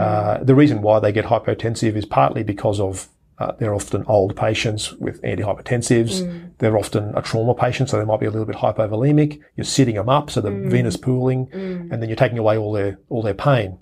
Uh, 0.00 0.42
the 0.42 0.54
reason 0.54 0.80
why 0.82 1.00
they 1.00 1.12
get 1.12 1.26
hypotensive 1.26 1.96
is 1.96 2.06
partly 2.06 2.42
because 2.42 2.80
of 2.80 3.08
uh, 3.38 3.52
they're 3.58 3.74
often 3.74 4.04
old 4.08 4.34
patients 4.36 4.92
with 4.94 5.20
antihypertensives. 5.22 6.50
They're 6.58 6.78
often 6.78 7.14
a 7.14 7.20
trauma 7.20 7.54
patient, 7.54 7.90
so 7.90 7.98
they 7.98 8.04
might 8.06 8.20
be 8.20 8.24
a 8.26 8.30
little 8.30 8.46
bit 8.46 8.56
hypovolemic. 8.56 9.40
You're 9.56 9.64
sitting 9.64 9.96
them 9.96 10.08
up, 10.08 10.30
so 10.30 10.40
the 10.40 10.50
venous 10.50 10.96
pooling, 10.96 11.48
and 11.52 11.92
then 11.92 12.08
you're 12.08 12.16
taking 12.16 12.38
away 12.38 12.56
all 12.56 12.72
their 12.72 12.98
all 13.10 13.20
their 13.22 13.34
pain. 13.34 13.78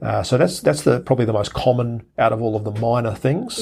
Uh, 0.00 0.22
so 0.22 0.38
that's 0.38 0.60
that's 0.60 0.82
the 0.82 1.00
probably 1.00 1.24
the 1.24 1.32
most 1.32 1.52
common 1.52 2.04
out 2.18 2.32
of 2.32 2.40
all 2.40 2.54
of 2.54 2.62
the 2.64 2.70
minor 2.80 3.12
things. 3.14 3.60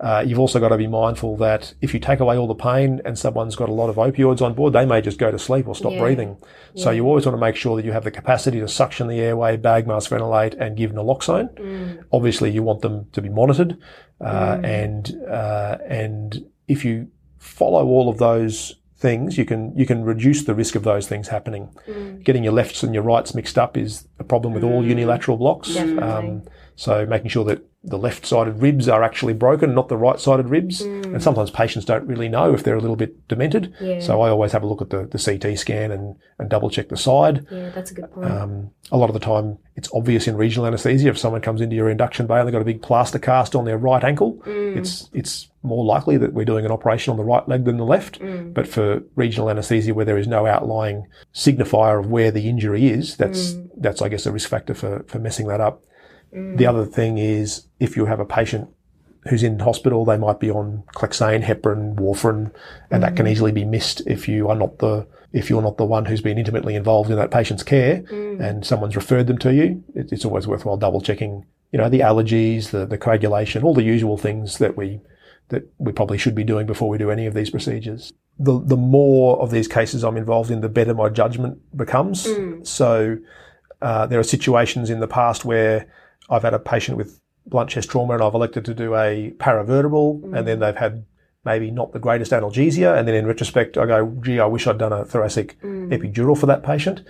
Uh, 0.00 0.24
you've 0.26 0.40
also 0.40 0.58
got 0.58 0.70
to 0.70 0.76
be 0.76 0.86
mindful 0.88 1.36
that 1.36 1.72
if 1.80 1.94
you 1.94 2.00
take 2.00 2.18
away 2.20 2.36
all 2.36 2.48
the 2.48 2.54
pain 2.54 3.00
and 3.04 3.16
someone's 3.18 3.54
got 3.54 3.68
a 3.68 3.72
lot 3.72 3.90
of 3.90 3.96
opioids 3.96 4.42
on 4.42 4.54
board, 4.54 4.72
they 4.72 4.84
may 4.86 5.00
just 5.00 5.18
go 5.18 5.30
to 5.30 5.38
sleep 5.38 5.68
or 5.68 5.74
stop 5.76 5.92
Yeah. 5.92 5.98
breathing. 6.00 6.36
So 6.74 6.90
you 6.90 7.06
always 7.06 7.26
want 7.26 7.36
to 7.36 7.40
make 7.40 7.56
sure 7.56 7.76
that 7.76 7.84
you 7.84 7.92
have 7.92 8.04
the 8.04 8.10
capacity 8.10 8.58
to 8.60 8.68
suction 8.68 9.06
the 9.08 9.20
airway, 9.20 9.56
bag 9.56 9.86
mask 9.86 10.10
ventilate, 10.10 10.54
and 10.54 10.76
give 10.76 10.92
naloxone. 10.92 11.48
Obviously, 12.12 12.50
you 12.50 12.62
want 12.62 12.80
them 12.82 13.06
to 13.12 13.20
be 13.22 13.28
monitored, 13.28 13.76
uh, 14.20 14.58
and 14.84 15.22
uh, 15.28 15.78
and 15.86 16.44
if 16.68 16.84
you 16.84 17.08
follow 17.38 17.86
all 17.86 18.08
of 18.08 18.18
those 18.18 18.76
things, 18.96 19.38
you 19.38 19.44
can 19.44 19.76
you 19.76 19.86
can 19.86 20.04
reduce 20.04 20.44
the 20.44 20.54
risk 20.54 20.74
of 20.74 20.82
those 20.84 21.08
things 21.08 21.28
happening. 21.28 21.68
Getting 22.22 22.44
your 22.44 22.52
lefts 22.52 22.82
and 22.82 22.94
your 22.94 23.02
rights 23.02 23.34
mixed 23.34 23.58
up 23.58 23.76
is 23.76 24.06
a 24.18 24.24
problem 24.24 24.52
with 24.52 24.62
all 24.64 24.84
unilateral 24.84 25.36
blocks. 25.36 25.68
Um, 25.78 26.42
so 26.76 27.06
making 27.06 27.30
sure 27.30 27.44
that 27.44 27.60
the 27.82 27.96
left-sided 27.96 28.60
ribs 28.60 28.88
are 28.90 29.02
actually 29.02 29.32
broken, 29.32 29.74
not 29.74 29.88
the 29.88 29.96
right-sided 29.96 30.50
ribs. 30.50 30.82
And 30.82 31.06
mm. 31.06 31.22
sometimes 31.22 31.50
patients 31.50 31.86
don't 31.86 32.06
really 32.06 32.28
know 32.28 32.52
if 32.52 32.62
they're 32.62 32.76
a 32.76 32.80
little 32.80 32.96
bit 32.96 33.26
demented. 33.26 33.74
Yeah. 33.80 34.00
So 34.00 34.20
I 34.20 34.28
always 34.28 34.52
have 34.52 34.62
a 34.62 34.66
look 34.66 34.82
at 34.82 34.90
the, 34.90 35.06
the 35.06 35.18
CT 35.18 35.58
scan 35.58 35.90
and, 35.90 36.16
and 36.38 36.50
double 36.50 36.68
check 36.68 36.90
the 36.90 36.98
side. 36.98 37.46
Yeah, 37.50 37.70
that's 37.70 37.90
a 37.90 37.94
good 37.94 38.12
point. 38.12 38.30
Um, 38.30 38.70
a 38.92 38.98
lot 38.98 39.08
of 39.08 39.14
the 39.14 39.20
time, 39.20 39.56
it's 39.76 39.88
obvious 39.94 40.28
in 40.28 40.36
regional 40.36 40.66
anaesthesia. 40.66 41.08
If 41.08 41.16
someone 41.16 41.40
comes 41.40 41.62
into 41.62 41.74
your 41.74 41.88
induction 41.88 42.26
bay 42.26 42.38
and 42.38 42.46
they've 42.46 42.52
got 42.52 42.60
a 42.60 42.66
big 42.66 42.82
plaster 42.82 43.18
cast 43.18 43.54
on 43.54 43.64
their 43.64 43.78
right 43.78 44.04
ankle, 44.04 44.42
mm. 44.44 44.76
it's 44.76 45.08
it's 45.14 45.48
more 45.62 45.84
likely 45.84 46.18
that 46.18 46.34
we're 46.34 46.44
doing 46.44 46.66
an 46.66 46.72
operation 46.72 47.12
on 47.12 47.16
the 47.16 47.24
right 47.24 47.48
leg 47.48 47.64
than 47.64 47.78
the 47.78 47.84
left. 47.84 48.20
Mm. 48.20 48.52
But 48.52 48.68
for 48.68 49.02
regional 49.14 49.48
anaesthesia, 49.48 49.94
where 49.94 50.04
there 50.04 50.18
is 50.18 50.26
no 50.26 50.44
outlying 50.44 51.06
signifier 51.34 51.98
of 51.98 52.10
where 52.10 52.30
the 52.30 52.46
injury 52.46 52.88
is, 52.88 53.16
that's 53.16 53.54
that's 53.78 54.02
I 54.02 54.10
guess 54.10 54.26
a 54.26 54.32
risk 54.32 54.50
factor 54.50 54.74
for 54.74 55.02
for 55.08 55.18
messing 55.18 55.46
that 55.46 55.62
up. 55.62 55.82
The 56.32 56.38
mm. 56.38 56.68
other 56.68 56.84
thing 56.84 57.18
is 57.18 57.66
if 57.80 57.96
you 57.96 58.06
have 58.06 58.20
a 58.20 58.24
patient 58.24 58.68
who's 59.28 59.42
in 59.42 59.58
hospital, 59.58 60.04
they 60.04 60.16
might 60.16 60.40
be 60.40 60.50
on 60.50 60.84
Clexane, 60.94 61.42
heparin, 61.42 61.96
warfarin, 61.96 62.52
and 62.90 63.02
that 63.02 63.16
can 63.16 63.26
mm. 63.26 63.30
easily 63.30 63.52
be 63.52 63.64
missed 63.64 64.02
if 64.06 64.28
you 64.28 64.48
are 64.48 64.54
not 64.54 64.78
the 64.78 65.06
if 65.32 65.48
you're 65.48 65.62
not 65.62 65.76
the 65.76 65.84
one 65.84 66.06
who's 66.06 66.20
been 66.20 66.38
intimately 66.38 66.74
involved 66.74 67.10
in 67.10 67.16
that 67.16 67.30
patient's 67.30 67.62
care 67.62 68.02
mm. 68.02 68.40
and 68.40 68.66
someone's 68.66 68.96
referred 68.96 69.26
them 69.26 69.38
to 69.38 69.54
you. 69.54 69.84
It, 69.94 70.10
it's 70.10 70.24
always 70.24 70.46
worthwhile 70.46 70.76
double 70.76 71.00
checking, 71.00 71.46
you 71.70 71.78
know, 71.78 71.88
the 71.88 72.00
allergies, 72.00 72.70
the, 72.70 72.84
the 72.84 72.98
coagulation, 72.98 73.62
all 73.62 73.74
the 73.74 73.84
usual 73.84 74.16
things 74.16 74.58
that 74.58 74.76
we 74.76 75.00
that 75.48 75.68
we 75.78 75.92
probably 75.92 76.18
should 76.18 76.34
be 76.34 76.44
doing 76.44 76.66
before 76.66 76.88
we 76.88 76.98
do 76.98 77.10
any 77.10 77.26
of 77.26 77.34
these 77.34 77.50
procedures. 77.50 78.12
The 78.38 78.60
the 78.60 78.76
more 78.76 79.40
of 79.40 79.50
these 79.50 79.68
cases 79.68 80.04
I'm 80.04 80.16
involved 80.16 80.50
in, 80.50 80.60
the 80.60 80.68
better 80.68 80.94
my 80.94 81.08
judgment 81.08 81.58
becomes. 81.76 82.26
So 82.62 83.18
uh, 83.82 84.06
there 84.06 84.20
are 84.20 84.24
situations 84.24 84.90
in 84.90 85.00
the 85.00 85.08
past 85.08 85.44
where 85.44 85.86
I've 86.30 86.42
had 86.42 86.54
a 86.54 86.58
patient 86.58 86.96
with 86.96 87.20
blunt 87.46 87.70
chest 87.70 87.90
trauma 87.90 88.14
and 88.14 88.22
I've 88.22 88.34
elected 88.34 88.64
to 88.66 88.74
do 88.74 88.94
a 88.94 89.32
paravertebral 89.38 90.36
and 90.36 90.46
then 90.46 90.60
they've 90.60 90.76
had 90.76 91.04
maybe 91.44 91.70
not 91.70 91.92
the 91.92 91.98
greatest 91.98 92.32
analgesia 92.32 92.96
and 92.98 93.08
then 93.08 93.14
in 93.14 93.26
retrospect 93.26 93.76
I 93.78 93.86
go, 93.86 94.06
gee, 94.22 94.38
I 94.40 94.46
wish 94.46 94.66
I'd 94.66 94.78
done 94.78 94.92
a 94.92 95.04
thoracic 95.04 95.58
epidural 95.62 96.38
for 96.38 96.46
that 96.46 96.62
patient. 96.62 97.00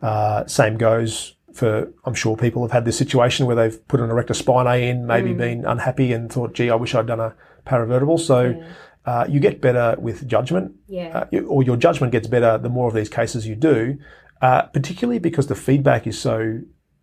Uh, 0.00 0.46
same 0.46 0.76
goes 0.78 1.34
for, 1.52 1.92
I'm 2.04 2.14
sure 2.14 2.36
people 2.36 2.62
have 2.62 2.70
had 2.70 2.84
this 2.84 2.96
situation 2.96 3.46
where 3.46 3.56
they've 3.56 3.86
put 3.88 4.00
an 4.00 4.08
erector 4.10 4.34
spinae 4.34 4.82
in, 4.88 5.06
maybe 5.06 5.30
been 5.34 5.64
unhappy 5.64 6.12
and 6.12 6.32
thought, 6.32 6.54
gee, 6.54 6.70
I 6.70 6.76
wish 6.76 6.94
I'd 6.94 7.06
done 7.08 7.18
a 7.20 7.34
paravertebral. 7.66 8.20
So 8.20 8.62
uh, 9.04 9.26
you 9.28 9.40
get 9.40 9.60
better 9.60 9.96
with 9.98 10.26
judgment 10.28 10.76
yeah. 10.86 11.08
uh, 11.18 11.26
you- 11.32 11.46
or 11.48 11.62
your 11.64 11.76
judgment 11.76 12.12
gets 12.12 12.28
better 12.28 12.56
the 12.58 12.68
more 12.68 12.86
of 12.88 12.94
these 12.94 13.08
cases 13.08 13.46
you 13.46 13.56
do, 13.56 13.98
uh, 14.40 14.62
particularly 14.62 15.18
because 15.18 15.48
the 15.48 15.54
feedback 15.56 16.06
is 16.06 16.16
so 16.18 16.60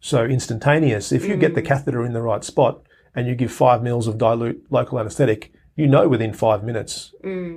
so 0.08 0.26
instantaneous. 0.26 1.12
If 1.12 1.26
you 1.26 1.36
get 1.38 1.56
the 1.56 1.62
catheter 1.62 2.06
in 2.06 2.14
the 2.14 2.22
right 2.22 2.44
spot 2.44 2.82
and 3.16 3.28
you 3.28 3.36
give 3.36 3.52
five 3.52 3.84
mils 3.84 4.08
of 4.08 4.18
dilute 4.18 4.66
local 4.70 5.00
anaesthetic, 5.00 5.52
you 5.76 5.88
know 5.88 6.08
within 6.08 6.34
five 6.34 6.64
minutes 6.64 7.14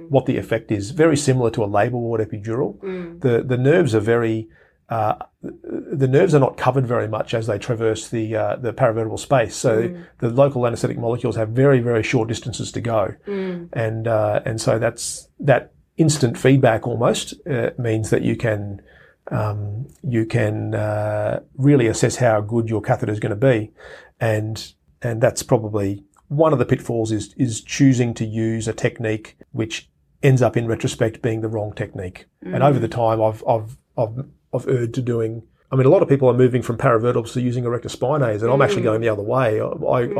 what 0.08 0.26
the 0.26 0.36
effect 0.36 0.70
is. 0.70 0.90
Very 0.90 1.16
similar 1.16 1.50
to 1.52 1.64
a 1.64 1.66
labour 1.66 1.96
ward 1.96 2.20
epidural. 2.20 2.78
The 3.20 3.42
the 3.42 3.56
nerves 3.56 3.94
are 3.94 4.00
very 4.00 4.48
uh, 4.90 5.14
the 5.42 6.08
nerves 6.08 6.34
are 6.34 6.40
not 6.40 6.56
covered 6.56 6.86
very 6.86 7.06
much 7.06 7.32
as 7.32 7.46
they 7.46 7.58
traverse 7.58 8.08
the 8.08 8.36
uh, 8.36 8.56
the 8.56 8.72
paravertebral 8.72 9.18
space. 9.18 9.54
So 9.54 9.82
the 10.18 10.28
local 10.28 10.66
anaesthetic 10.66 10.98
molecules 10.98 11.36
have 11.36 11.50
very 11.50 11.80
very 11.80 12.02
short 12.02 12.28
distances 12.28 12.72
to 12.72 12.80
go, 12.80 13.14
and 13.72 14.08
uh, 14.08 14.40
and 14.44 14.60
so 14.60 14.78
that's 14.78 15.28
that 15.38 15.72
instant 15.96 16.36
feedback 16.36 16.86
almost 16.86 17.34
uh, 17.46 17.70
means 17.78 18.10
that 18.10 18.22
you 18.22 18.36
can 18.36 18.82
um, 19.30 19.88
you 20.02 20.26
can 20.26 20.74
uh, 20.74 21.40
really 21.56 21.86
assess 21.86 22.16
how 22.16 22.40
good 22.40 22.68
your 22.68 22.80
catheter 22.80 23.12
is 23.12 23.20
going 23.20 23.30
to 23.30 23.36
be, 23.36 23.72
and 24.20 24.74
and 25.02 25.20
that's 25.20 25.42
probably 25.42 26.04
one 26.28 26.52
of 26.52 26.58
the 26.58 26.64
pitfalls 26.64 27.12
is 27.12 27.34
is 27.36 27.60
choosing 27.60 28.14
to 28.14 28.24
use 28.24 28.68
a 28.68 28.72
technique 28.72 29.36
which 29.52 29.88
ends 30.22 30.42
up 30.42 30.56
in 30.56 30.66
retrospect 30.66 31.22
being 31.22 31.40
the 31.40 31.48
wrong 31.48 31.72
technique. 31.72 32.26
And 32.42 32.62
over 32.62 32.78
the 32.78 32.88
time, 32.88 33.22
I've 33.22 33.42
I've 33.46 33.76
I've 33.96 34.26
I've 34.52 34.68
erred 34.68 34.94
to 34.94 35.02
doing 35.02 35.42
I 35.72 35.76
mean, 35.76 35.86
a 35.86 35.90
lot 35.90 36.02
of 36.02 36.08
people 36.08 36.28
are 36.28 36.34
moving 36.34 36.62
from 36.62 36.76
paravertebrals 36.76 37.32
to 37.34 37.40
using 37.40 37.64
erector 37.64 37.88
spinae, 37.88 38.42
and 38.42 38.50
I'm 38.50 38.60
actually 38.60 38.82
going 38.82 39.00
the 39.00 39.08
other 39.08 39.22
way. 39.22 39.60
I, 39.60 39.66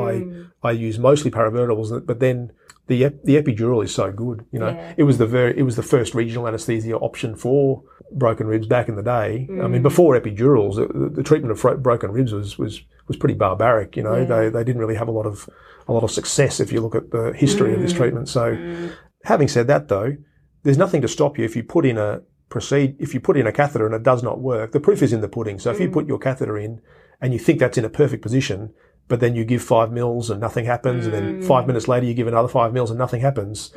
I, 0.01 0.25
I, 0.63 0.71
use 0.71 0.97
mostly 0.97 1.31
paravertebrals, 1.31 2.07
but 2.07 2.21
then 2.21 2.53
the 2.87 3.05
ep- 3.07 3.25
the 3.25 3.35
epidural 3.41 3.83
is 3.83 3.93
so 3.93 4.13
good. 4.13 4.47
You 4.53 4.61
know, 4.61 4.69
Yeah. 4.69 4.95
it 4.97 5.03
was 5.03 5.19
the 5.19 5.27
very 5.27 5.59
it 5.59 5.63
was 5.63 5.75
the 5.75 5.83
first 5.83 6.15
regional 6.15 6.47
anaesthesia 6.47 6.97
option 6.97 7.35
for 7.35 7.83
broken 8.13 8.47
ribs 8.47 8.67
back 8.67 8.89
in 8.89 8.97
the 8.97 9.03
day. 9.03 9.47
I 9.49 9.69
mean, 9.69 9.81
mm. 9.81 9.83
before 9.83 10.19
epidurals, 10.19 10.77
the, 10.77 11.11
the 11.11 11.23
treatment 11.23 11.53
of 11.53 11.61
fro- 11.61 11.77
broken 11.77 12.11
ribs 12.11 12.33
was 12.33 12.59
was 12.59 12.83
was 13.09 13.17
pretty 13.17 13.35
barbaric. 13.35 13.97
You 13.97 14.03
know, 14.03 14.17
Yeah. 14.17 14.25
they 14.25 14.49
they 14.49 14.65
didn't 14.65 14.81
really 14.81 14.97
have 14.97 15.09
a 15.09 15.13
lot 15.13 15.27
of 15.27 15.49
a 15.89 15.93
lot 15.93 16.05
of 16.05 16.11
success 16.11 16.61
if 16.61 16.73
you 16.73 16.81
look 16.81 16.95
at 16.95 17.11
the 17.11 17.33
history 17.35 17.75
of 17.75 17.81
this 17.81 17.93
mm. 17.93 17.97
treatment. 17.97 18.29
So, 18.29 18.55
mm. 18.55 18.93
having 19.25 19.49
said 19.49 19.67
that, 19.67 19.89
though, 19.89 20.17
there's 20.63 20.79
nothing 20.79 21.03
to 21.03 21.09
stop 21.09 21.39
you 21.39 21.45
if 21.45 21.57
you 21.57 21.63
put 21.63 21.87
in 21.87 21.99
a 21.99 22.23
proceed 22.49 22.97
if 22.99 23.15
you 23.15 23.21
put 23.21 23.37
in 23.37 23.47
a 23.47 23.53
catheter 23.53 23.87
and 23.87 23.95
it 23.95 24.03
does 24.03 24.23
not 24.23 24.41
work. 24.41 24.73
The 24.73 24.81
proof 24.81 25.03
is 25.03 25.13
in 25.13 25.21
the 25.21 25.29
pudding. 25.29 25.59
So 25.59 25.71
if 25.71 25.81
you 25.81 25.89
put 25.89 26.07
your 26.07 26.19
catheter 26.19 26.59
in 26.59 26.81
and 27.21 27.33
you 27.33 27.39
think 27.39 27.61
that's 27.61 27.79
in 27.79 27.85
a 27.85 27.91
perfect 27.91 28.23
position, 28.23 28.75
but 29.09 29.21
then 29.21 29.35
you 29.35 29.45
give 29.45 29.63
five 29.63 29.91
mils 29.93 30.31
and 30.31 30.41
nothing 30.41 30.67
happens, 30.67 31.05
and 31.05 31.15
then 31.15 31.43
five 31.43 31.67
minutes 31.67 31.89
later 31.89 32.07
you 32.07 32.15
give 32.15 32.27
another 32.29 32.49
five 32.49 32.73
mils 32.73 32.91
and 32.91 32.99
nothing 32.99 33.21
happens. 33.21 33.73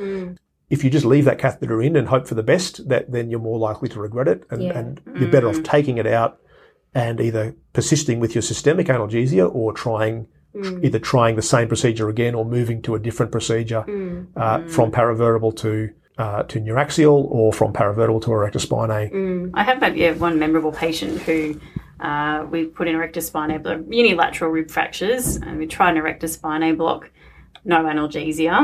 If 0.74 0.82
you 0.82 0.90
just 0.90 1.04
leave 1.06 1.24
that 1.26 1.38
catheter 1.38 1.80
in 1.80 1.94
and 1.94 2.08
hope 2.08 2.26
for 2.26 2.34
the 2.34 2.42
best, 2.42 2.88
that 2.88 3.12
then 3.12 3.30
you're 3.30 3.38
more 3.50 3.60
likely 3.68 3.88
to 3.90 4.00
regret 4.00 4.26
it, 4.26 4.40
and, 4.50 4.60
Yeah. 4.60 4.76
and 4.78 5.00
you're 5.18 5.30
better 5.30 5.48
off 5.48 5.62
taking 5.62 5.98
it 5.98 6.06
out 6.06 6.32
and 6.92 7.20
either 7.20 7.54
persisting 7.72 8.18
with 8.18 8.34
your 8.34 8.42
systemic 8.42 8.88
analgesia 8.88 9.44
or 9.54 9.72
trying 9.72 10.26
either 10.82 11.00
trying 11.00 11.34
the 11.36 11.42
same 11.42 11.66
procedure 11.68 12.08
again 12.08 12.32
or 12.38 12.44
moving 12.44 12.80
to 12.82 12.94
a 12.94 12.98
different 13.06 13.30
procedure 13.32 13.82
uh, 14.36 14.58
from 14.74 14.90
paravertebral 14.98 15.52
to 15.64 15.72
uh, 16.18 16.42
to 16.44 16.60
neuraxial 16.60 17.18
or 17.38 17.52
from 17.52 17.72
paravertebral 17.72 18.22
to 18.22 18.30
erector 18.32 18.60
spinae. 18.60 19.50
I 19.54 19.62
have 19.68 19.80
maybe 19.80 20.08
one 20.28 20.38
memorable 20.44 20.70
patient 20.72 21.14
who 21.26 21.60
uh, 22.00 22.46
we 22.52 22.66
put 22.66 22.86
in 22.88 22.94
erector 22.94 23.20
spinae, 23.20 23.60
blo- 23.62 23.84
unilateral 23.90 24.50
rib 24.56 24.68
fractures, 24.70 25.36
and 25.44 25.58
we 25.58 25.66
tried 25.66 25.92
an 25.92 25.96
erector 25.98 26.28
spinae 26.28 26.76
block, 26.76 27.10
no 27.64 27.78
analgesia. 27.92 28.56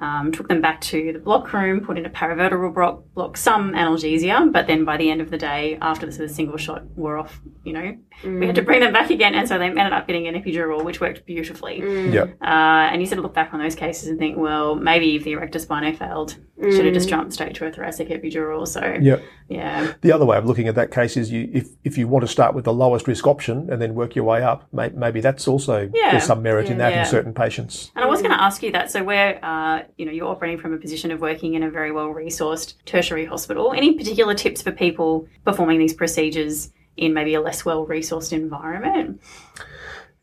Um, 0.00 0.32
took 0.32 0.48
them 0.48 0.62
back 0.62 0.80
to 0.82 1.12
the 1.12 1.18
block 1.18 1.52
room, 1.52 1.80
put 1.84 1.98
in 1.98 2.06
a 2.06 2.10
paravertebral 2.10 2.72
block, 2.74 3.02
block, 3.14 3.36
some 3.36 3.72
analgesia, 3.74 4.50
but 4.50 4.66
then 4.66 4.86
by 4.86 4.96
the 4.96 5.10
end 5.10 5.20
of 5.20 5.30
the 5.30 5.36
day, 5.36 5.76
after 5.82 6.06
the 6.06 6.12
sort 6.12 6.24
of 6.24 6.34
single 6.34 6.56
shot 6.56 6.84
wore 6.96 7.18
off, 7.18 7.38
you 7.64 7.74
know, 7.74 7.94
we 8.24 8.46
had 8.46 8.54
to 8.54 8.62
bring 8.62 8.80
them 8.80 8.94
back 8.94 9.10
again, 9.10 9.34
and 9.34 9.46
so 9.46 9.58
they 9.58 9.66
ended 9.66 9.92
up 9.92 10.06
getting 10.06 10.26
an 10.26 10.34
epidural, 10.42 10.82
which 10.84 11.02
worked 11.02 11.26
beautifully. 11.26 11.80
Yeah. 12.10 12.22
Uh, 12.40 12.88
and 12.90 13.02
you 13.02 13.06
sort 13.06 13.18
of 13.18 13.24
look 13.24 13.34
back 13.34 13.52
on 13.52 13.60
those 13.60 13.74
cases 13.74 14.08
and 14.08 14.18
think, 14.18 14.38
well, 14.38 14.74
maybe 14.74 15.16
if 15.16 15.24
the 15.24 15.32
erector 15.32 15.58
spinae 15.58 15.94
failed, 15.96 16.36
should 16.62 16.84
have 16.86 16.94
just 16.94 17.08
jumped 17.08 17.32
straight 17.34 17.54
to 17.56 17.66
a 17.66 17.70
thoracic 17.72 18.08
epidural. 18.08 18.66
So, 18.66 18.96
Yeah. 19.00 19.16
Yeah. 19.50 19.92
The 20.00 20.12
other 20.12 20.24
way 20.24 20.38
of 20.38 20.46
looking 20.46 20.68
at 20.68 20.76
that 20.76 20.92
case 20.92 21.16
is 21.16 21.30
you, 21.32 21.50
if, 21.52 21.68
if 21.84 21.98
you 21.98 22.06
want 22.06 22.22
to 22.22 22.28
start 22.28 22.54
with 22.54 22.64
the 22.64 22.72
lowest 22.72 23.08
risk 23.08 23.26
option 23.26 23.68
and 23.70 23.82
then 23.82 23.94
work 23.94 24.14
your 24.14 24.24
way 24.24 24.42
up, 24.42 24.66
may, 24.72 24.90
maybe 24.90 25.20
that's 25.20 25.48
also, 25.48 25.90
Yeah. 25.92 26.12
there's 26.12 26.24
some 26.24 26.40
merit 26.42 26.70
in 26.70 26.78
that 26.78 26.92
Yeah. 26.92 27.00
in 27.00 27.06
certain 27.06 27.34
patients. 27.34 27.90
And 27.96 28.04
I 28.04 28.08
was 28.08 28.22
going 28.22 28.32
to 28.32 28.40
ask 28.40 28.62
you 28.62 28.70
that. 28.72 28.90
So, 28.90 29.02
where 29.02 29.44
uh, 29.44 29.82
you 29.98 30.06
know 30.06 30.12
you're 30.12 30.28
operating 30.28 30.58
from 30.58 30.72
a 30.72 30.78
position 30.78 31.10
of 31.10 31.20
working 31.20 31.54
in 31.54 31.62
a 31.64 31.70
very 31.70 31.90
well 31.90 32.08
resourced 32.08 32.74
tertiary 32.86 33.26
hospital, 33.26 33.72
any 33.76 33.94
particular 33.94 34.34
tips 34.34 34.62
for 34.62 34.70
people 34.70 35.26
performing 35.44 35.78
these 35.80 35.94
procedures 35.94 36.70
in 36.96 37.12
maybe 37.12 37.34
a 37.34 37.40
less 37.40 37.64
well 37.64 37.84
resourced 37.86 38.32
environment? 38.32 39.20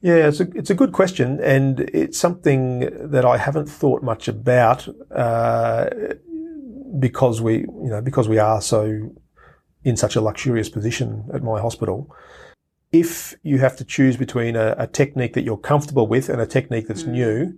Yeah, 0.02 0.28
it's 0.28 0.40
a, 0.40 0.48
it's 0.54 0.70
a 0.70 0.76
good 0.76 0.92
question, 0.92 1.40
and 1.42 1.80
it's 1.80 2.20
something 2.20 2.88
that 3.12 3.26
I 3.26 3.38
haven't 3.38 3.68
thought 3.68 4.04
much 4.04 4.28
about 4.28 4.88
uh, 5.12 5.90
because 7.00 7.42
we, 7.42 7.60
you 7.60 7.90
know, 7.90 8.02
because 8.02 8.28
we 8.28 8.38
are 8.38 8.62
so 8.62 9.12
in 9.84 9.96
such 9.96 10.16
a 10.16 10.22
luxurious 10.22 10.70
position 10.70 11.30
at 11.34 11.44
my 11.44 11.62
hospital. 11.62 12.14
If 12.92 13.36
you 13.44 13.60
have 13.60 13.76
to 13.78 13.86
choose 13.86 14.18
between 14.18 14.56
a, 14.56 14.76
a 14.78 14.88
technique 14.88 15.34
that 15.34 15.44
you're 15.44 15.58
comfortable 15.58 16.08
with 16.08 16.30
and 16.30 16.42
a 16.42 16.46
technique 16.46 16.88
that's 16.88 17.04
mm. 17.04 17.10
new, 17.12 17.58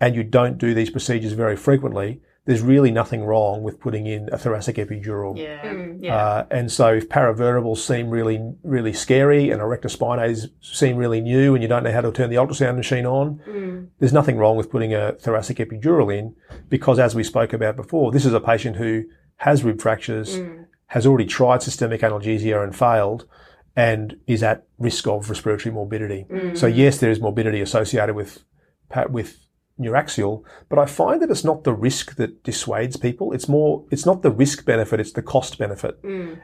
and 0.00 0.14
you 0.14 0.22
don't 0.22 0.58
do 0.58 0.74
these 0.74 0.90
procedures 0.90 1.32
very 1.32 1.56
frequently, 1.56 2.20
there's 2.46 2.62
really 2.62 2.92
nothing 2.92 3.24
wrong 3.24 3.64
with 3.64 3.80
putting 3.80 4.06
in 4.06 4.28
a 4.32 4.38
thoracic 4.38 4.76
epidural. 4.76 5.36
Yeah, 5.36 5.62
mm, 5.62 5.98
yeah, 6.00 6.16
Uh, 6.16 6.46
and 6.50 6.70
so 6.70 6.94
if 6.94 7.08
paravertebrals 7.08 7.78
seem 7.78 8.08
really, 8.08 8.40
really 8.62 8.92
scary 8.92 9.50
and 9.50 9.60
erector 9.60 9.88
spinae 9.88 10.48
seem 10.60 10.96
really 10.96 11.20
new 11.20 11.54
and 11.54 11.62
you 11.62 11.68
don't 11.68 11.82
know 11.82 11.92
how 11.92 12.00
to 12.00 12.12
turn 12.12 12.30
the 12.30 12.36
ultrasound 12.36 12.76
machine 12.76 13.04
on, 13.04 13.40
mm. 13.48 13.88
there's 13.98 14.12
nothing 14.12 14.38
wrong 14.38 14.56
with 14.56 14.70
putting 14.70 14.94
a 14.94 15.12
thoracic 15.14 15.58
epidural 15.58 16.16
in 16.16 16.34
because 16.68 17.00
as 17.00 17.16
we 17.16 17.24
spoke 17.24 17.52
about 17.52 17.74
before, 17.74 18.12
this 18.12 18.24
is 18.24 18.32
a 18.32 18.40
patient 18.40 18.76
who 18.76 19.04
has 19.38 19.64
rib 19.64 19.80
fractures, 19.80 20.38
mm. 20.38 20.66
has 20.86 21.04
already 21.04 21.26
tried 21.26 21.62
systemic 21.62 22.00
analgesia 22.02 22.62
and 22.62 22.76
failed 22.76 23.26
and 23.74 24.16
is 24.28 24.44
at 24.44 24.66
risk 24.78 25.06
of 25.08 25.28
respiratory 25.28 25.74
morbidity. 25.74 26.26
So 26.54 26.66
yes, 26.66 26.98
there 26.98 27.10
is 27.10 27.20
morbidity 27.20 27.60
associated 27.60 28.14
with, 28.14 28.44
pa- 28.88 29.06
with 29.10 29.45
neuraxial, 29.80 30.42
but 30.68 30.78
I 30.78 30.86
find 30.86 31.20
that 31.22 31.30
it's 31.30 31.44
not 31.44 31.64
the 31.64 31.72
risk 31.72 32.16
that 32.16 32.42
dissuades 32.42 32.96
people. 32.96 33.32
It's 33.32 33.48
more, 33.48 33.84
it's 33.90 34.06
not 34.06 34.22
the 34.22 34.30
risk 34.30 34.64
benefit, 34.64 35.00
it's 35.00 35.12
the 35.12 35.22
cost 35.22 35.58
benefit. 35.58 35.98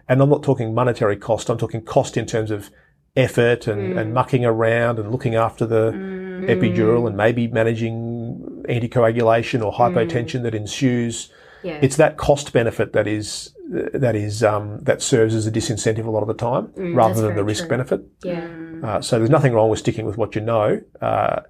And 0.08 0.22
I'm 0.22 0.28
not 0.28 0.42
talking 0.42 0.74
monetary 0.74 1.16
cost, 1.16 1.48
I'm 1.48 1.58
talking 1.58 1.82
cost 1.82 2.16
in 2.16 2.26
terms 2.26 2.50
of 2.50 2.70
effort 3.14 3.66
and, 3.66 3.98
and 3.98 4.14
mucking 4.14 4.44
around 4.44 4.98
and 4.98 5.10
looking 5.10 5.34
after 5.34 5.66
the 5.66 5.92
epidural 6.46 7.06
and 7.06 7.16
maybe 7.16 7.46
managing 7.46 8.64
anticoagulation 8.68 9.64
or 9.64 9.72
hypotension 9.72 10.42
that 10.42 10.54
ensues. 10.54 11.30
Yeah. 11.62 11.78
It's 11.80 11.96
that 11.96 12.16
cost 12.16 12.52
benefit 12.52 12.92
that 12.92 13.06
is, 13.06 13.54
that 13.68 14.16
is, 14.16 14.42
um, 14.42 14.80
that 14.80 15.00
serves 15.00 15.34
as 15.34 15.46
a 15.46 15.52
disincentive 15.52 16.06
a 16.06 16.10
lot 16.10 16.22
of 16.22 16.28
the 16.28 16.34
time 16.34 16.72
rather 16.76 17.20
than 17.20 17.36
the 17.36 17.44
risk 17.44 17.62
true. 17.64 17.68
benefit. 17.70 18.00
yeah. 18.24 18.48
Uh, 18.82 19.00
so 19.00 19.18
there's 19.18 19.30
nothing 19.30 19.52
wrong 19.52 19.70
with 19.70 19.78
sticking 19.78 20.04
with 20.04 20.18
what 20.18 20.34
you 20.34 20.40
know, 20.40 20.80
uh, 21.00 21.40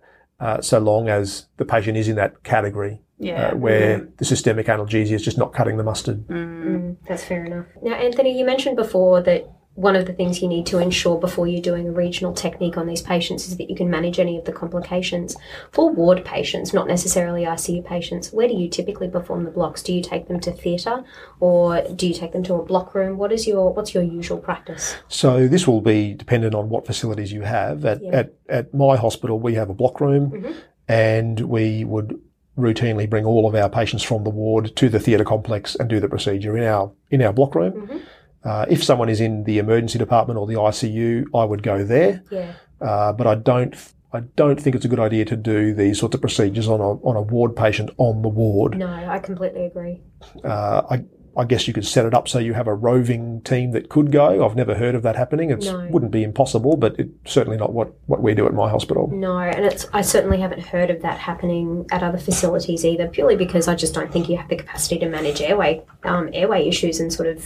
uh, 0.43 0.61
so 0.61 0.79
long 0.79 1.09
as 1.09 1.47
the 1.57 1.65
patient 1.65 1.97
is 1.97 2.09
in 2.09 2.17
that 2.17 2.43
category 2.43 3.01
yeah. 3.19 3.49
uh, 3.49 3.55
where 3.55 4.09
the 4.17 4.25
systemic 4.25 4.67
analgesia 4.67 5.13
is 5.13 5.23
just 5.23 5.39
not 5.39 5.53
cutting 5.53 5.77
the 5.77 5.85
mustard. 5.85 6.27
Mm, 6.27 6.97
that's 7.07 7.25
fair 7.25 7.45
enough. 7.45 7.67
Now, 7.81 7.95
Anthony, 7.95 8.37
you 8.37 8.45
mentioned 8.45 8.77
before 8.77 9.23
that 9.23 9.49
one 9.75 9.97
of 9.97 10.07
the 10.07 10.13
things 10.13 10.43
you 10.43 10.49
need 10.49 10.67
to 10.67 10.79
ensure 10.79 11.19
before 11.19 11.47
you're 11.47 11.63
doing 11.63 11.89
a 11.89 11.93
regional 11.93 12.35
technique 12.35 12.77
on 12.77 12.87
these 12.87 13.01
patients 13.01 13.49
is 13.49 13.57
that 13.57 13.71
you 13.71 13.77
can 13.77 13.89
manage 13.89 14.19
any 14.19 14.37
of 14.37 14.45
the 14.45 14.53
complications. 14.53 15.35
For 15.71 15.91
ward 15.91 16.25
patients, 16.25 16.75
not 16.75 16.87
necessarily 16.87 17.45
ICU 17.45 17.85
patients, 17.85 18.33
where 18.33 18.49
do 18.49 18.55
you 18.55 18.69
typically 18.69 19.09
perform 19.09 19.45
the 19.45 19.51
blocks? 19.51 19.83
Do 19.83 19.95
you 19.95 20.03
take 20.03 20.29
them 20.29 20.41
to 20.41 20.53
theatre 20.53 21.05
or 21.41 21.83
do 21.95 22.07
you 22.07 22.13
take 22.13 22.33
them 22.33 22.43
to 22.45 22.55
a 22.55 22.65
block 22.65 22.95
room? 22.95 23.17
What 23.17 23.33
is 23.33 23.47
your 23.47 23.73
what's 23.73 23.95
your 23.95 24.03
usual 24.03 24.39
practice? 24.39 24.95
So 25.09 25.49
this 25.49 25.67
will 25.67 25.81
be 25.81 26.15
dependent 26.15 26.55
on 26.55 26.69
what 26.69 26.87
facilities 26.87 27.33
you 27.33 27.43
have. 27.43 27.85
At, 27.87 28.03
at, 28.05 28.35
at 28.49 28.75
my 28.75 28.97
hospital, 28.97 29.41
we 29.41 29.55
have 29.55 29.71
a 29.71 29.75
block 29.75 30.01
room 30.01 30.33
mm-hmm. 30.33 30.53
and 30.89 31.41
we 31.41 31.85
would 31.85 32.21
routinely 32.59 33.09
bring 33.09 33.25
all 33.25 33.49
of 33.49 33.55
our 33.55 33.71
patients 33.71 34.03
from 34.03 34.25
the 34.25 34.31
ward 34.31 34.77
to 34.77 34.91
the 34.91 35.01
theatre 35.01 35.25
complex 35.25 35.75
and 35.75 35.89
do 35.89 35.99
the 35.99 36.09
procedure 36.09 36.57
in 36.59 36.65
our, 36.65 36.93
in 37.11 37.23
our 37.23 37.33
block 37.33 37.55
room. 37.55 37.73
Mm-hmm. 37.73 37.99
Uh, 38.45 38.67
if 38.69 38.83
someone 38.83 39.09
is 39.09 39.21
in 39.21 39.45
the 39.45 39.59
emergency 39.59 39.99
department 39.99 40.39
or 40.39 40.47
the 40.47 40.55
ICU, 40.55 41.27
I 41.35 41.45
would 41.45 41.63
go 41.63 41.85
there. 41.85 42.23
Yeah. 42.31 42.53
Uh, 42.81 43.13
but 43.13 43.27
I 43.27 43.37
don't, 43.37 43.75
I 44.13 44.21
don't 44.37 44.61
think 44.61 44.75
it's 44.77 44.85
a 44.85 44.89
good 44.89 44.99
idea 45.01 45.25
to 45.27 45.37
do 45.37 45.73
these 45.75 46.01
sorts 46.01 46.15
of 46.15 46.21
procedures 46.21 46.69
on 46.69 46.81
a, 46.81 46.91
on 47.05 47.17
a 47.17 47.23
ward 47.23 47.55
patient 47.55 47.91
on 47.99 48.23
the 48.23 48.29
ward. 48.29 48.77
No, 48.77 48.89
I 48.89 49.19
completely 49.21 49.65
agree. 49.67 50.01
Uh, 50.45 50.83
I, 50.91 51.05
I 51.35 51.45
guess 51.45 51.67
you 51.67 51.73
could 51.73 51.87
set 51.87 52.05
it 52.05 52.13
up 52.13 52.29
so 52.29 52.39
you 52.41 52.53
have 52.53 52.67
a 52.67 52.75
roving 52.75 53.41
team 53.43 53.71
that 53.71 53.89
could 53.89 54.11
go. 54.13 54.45
I've 54.45 54.57
never 54.57 54.75
heard 54.75 54.95
of 54.95 55.03
that 55.05 55.17
happening. 55.17 55.51
It 55.51 55.65
No. 55.65 55.87
wouldn't 55.91 56.11
be 56.13 56.25
impossible, 56.25 56.77
but 56.77 56.95
it's 56.99 57.33
certainly 57.33 57.57
not 57.57 57.73
what, 57.73 57.93
what 58.07 58.21
we 58.23 58.35
do 58.35 58.45
at 58.47 58.53
my 58.53 58.69
hospital. 58.69 59.09
No, 59.11 59.39
and 59.39 59.65
it's 59.65 59.87
I 59.95 60.03
certainly 60.03 60.41
haven't 60.41 60.61
heard 60.67 60.91
of 60.91 61.01
that 61.03 61.19
happening 61.19 61.87
at 61.91 62.03
other 62.03 62.19
facilities 62.19 62.85
either, 62.85 63.07
purely 63.09 63.37
because 63.37 63.67
I 63.69 63.77
just 63.77 63.95
don't 63.95 64.13
think 64.13 64.29
you 64.29 64.37
have 64.37 64.49
the 64.51 64.57
capacity 64.57 64.99
to 64.99 65.09
manage 65.09 65.41
airway 65.41 65.83
um, 66.03 66.29
airway 66.35 66.69
issues 66.69 67.01
and 67.01 67.11
sort 67.11 67.29
of 67.29 67.43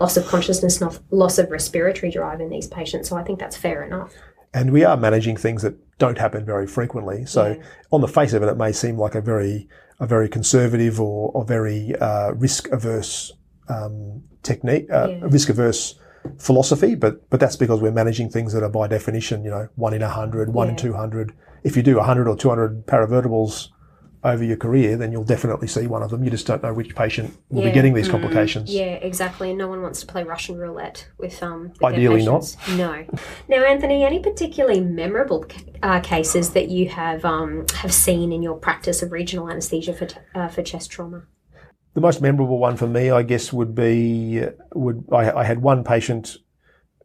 loss 0.00 0.16
of 0.16 0.26
consciousness, 0.26 0.82
loss 1.10 1.38
of 1.38 1.50
respiratory 1.50 2.10
drive 2.10 2.40
in 2.40 2.50
these 2.50 2.66
patients. 2.66 3.08
So 3.08 3.16
I 3.16 3.22
think 3.22 3.38
that's 3.38 3.56
fair 3.56 3.82
enough. 3.84 4.12
And 4.52 4.72
we 4.72 4.84
are 4.84 4.96
managing 4.96 5.36
things 5.36 5.62
that 5.62 5.74
don't 5.98 6.18
happen 6.18 6.44
very 6.44 6.66
frequently. 6.66 7.24
So 7.26 7.46
Yeah. 7.46 7.62
on 7.90 8.00
the 8.00 8.08
face 8.08 8.32
of 8.32 8.42
it, 8.42 8.48
it 8.48 8.56
may 8.56 8.72
seem 8.72 8.98
like 8.98 9.14
a 9.14 9.20
very, 9.20 9.68
a 10.00 10.06
very 10.06 10.28
conservative 10.28 11.00
or, 11.00 11.30
or 11.32 11.44
very 11.44 11.94
uh, 11.96 12.32
risk 12.32 12.68
averse 12.70 13.32
um, 13.68 14.22
technique, 14.42 14.86
uh, 14.92 15.08
Yeah. 15.10 15.18
risk 15.22 15.48
averse 15.48 15.98
philosophy, 16.38 16.94
but 16.94 17.28
but 17.30 17.38
that's 17.40 17.56
because 17.56 17.80
we're 17.80 17.92
managing 17.92 18.30
things 18.30 18.52
that 18.52 18.62
are 18.62 18.68
by 18.68 18.86
definition, 18.88 19.44
you 19.44 19.50
know, 19.50 19.68
one 19.76 19.92
in 19.94 20.02
a 20.02 20.08
hundred, 20.08 20.52
one 20.54 20.68
in 20.68 20.76
two 20.76 20.94
hundred. 20.94 21.32
If 21.64 21.76
you 21.76 21.82
do 21.82 21.98
hundred 22.00 22.28
or 22.28 22.36
two 22.36 22.48
hundred 22.48 22.86
paravertebrals 22.86 23.68
over 24.24 24.42
your 24.42 24.56
career, 24.56 24.96
then 24.96 25.12
you'll 25.12 25.22
definitely 25.24 25.68
see 25.68 25.86
one 25.86 26.02
of 26.02 26.10
them. 26.10 26.24
You 26.24 26.30
just 26.30 26.46
don't 26.46 26.62
know 26.62 26.72
which 26.72 26.96
patient 26.96 27.36
will 27.50 27.62
Yeah. 27.62 27.68
be 27.68 27.74
getting 27.74 27.92
these 27.92 28.08
complications. 28.08 28.74
Yeah, 28.74 28.94
exactly. 28.94 29.50
And 29.50 29.58
no 29.58 29.68
one 29.68 29.82
wants 29.82 30.00
to 30.00 30.06
play 30.06 30.22
Russian 30.24 30.56
roulette 30.58 31.06
with 31.18 31.42
um. 31.42 31.72
With 31.80 31.82
Ideally 31.94 32.24
not. 32.24 32.56
No. 32.76 33.04
Now, 33.48 33.62
Anthony, 33.64 34.02
any 34.02 34.20
particularly 34.20 34.80
memorable 34.80 35.44
uh, 35.82 36.00
cases 36.00 36.50
that 36.50 36.68
you 36.68 36.88
have 36.88 37.24
um 37.24 37.66
have 37.74 37.92
seen 37.92 38.32
in 38.32 38.42
your 38.42 38.56
practice 38.56 39.02
of 39.02 39.12
regional 39.12 39.50
anaesthesia 39.50 39.92
for 39.92 40.06
t- 40.06 40.16
uh, 40.34 40.48
for 40.48 40.62
chest 40.62 40.90
trauma? 40.90 41.24
The 41.92 42.00
most 42.00 42.20
memorable 42.22 42.58
one 42.58 42.76
for 42.76 42.86
me, 42.86 43.10
I 43.10 43.22
guess, 43.22 43.52
would 43.52 43.74
be 43.74 44.42
would 44.74 45.04
I, 45.12 45.30
I 45.32 45.44
had 45.44 45.60
one 45.62 45.84
patient 45.84 46.38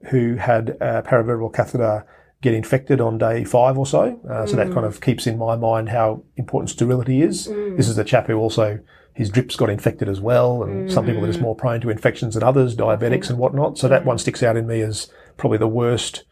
who 0.10 0.36
had 0.36 0.70
a 0.80 1.02
paravertebral 1.04 1.54
catheter 1.54 2.06
get 2.42 2.54
infected 2.54 3.02
on 3.02 3.18
day 3.18 3.44
five 3.44 3.78
or 3.78 3.86
so. 3.86 4.20
Uh, 4.30 4.46
so 4.46 4.56
that 4.56 4.72
kind 4.72 4.86
of 4.86 5.02
keeps 5.02 5.28
in 5.28 5.38
my 5.38 5.56
mind 5.56 5.90
how 5.90 6.24
important 6.38 6.70
sterility 6.70 7.22
is. 7.22 7.46
This 7.76 7.90
is 7.90 7.98
a 7.98 8.04
chap 8.04 8.28
who 8.28 8.36
also 8.38 8.80
his 9.14 9.30
drips 9.30 9.58
got 9.58 9.70
infected 9.70 10.08
as 10.08 10.22
well, 10.22 10.64
and 10.64 10.90
some 10.90 11.06
people 11.06 11.24
are 11.24 11.28
just 11.28 11.42
more 11.42 11.56
prone 11.56 11.82
to 11.82 11.90
infections 11.90 12.36
than 12.36 12.44
others, 12.44 12.76
diabetics 12.76 13.30
and 13.30 13.38
whatnot. 13.38 13.78
So 13.78 13.90
that 13.90 14.06
one 14.06 14.18
sticks 14.18 14.42
out 14.42 14.56
in 14.56 14.66
me 14.66 14.80
as 14.80 15.12
probably 15.36 15.58
the 15.58 15.68
worst 15.68 16.24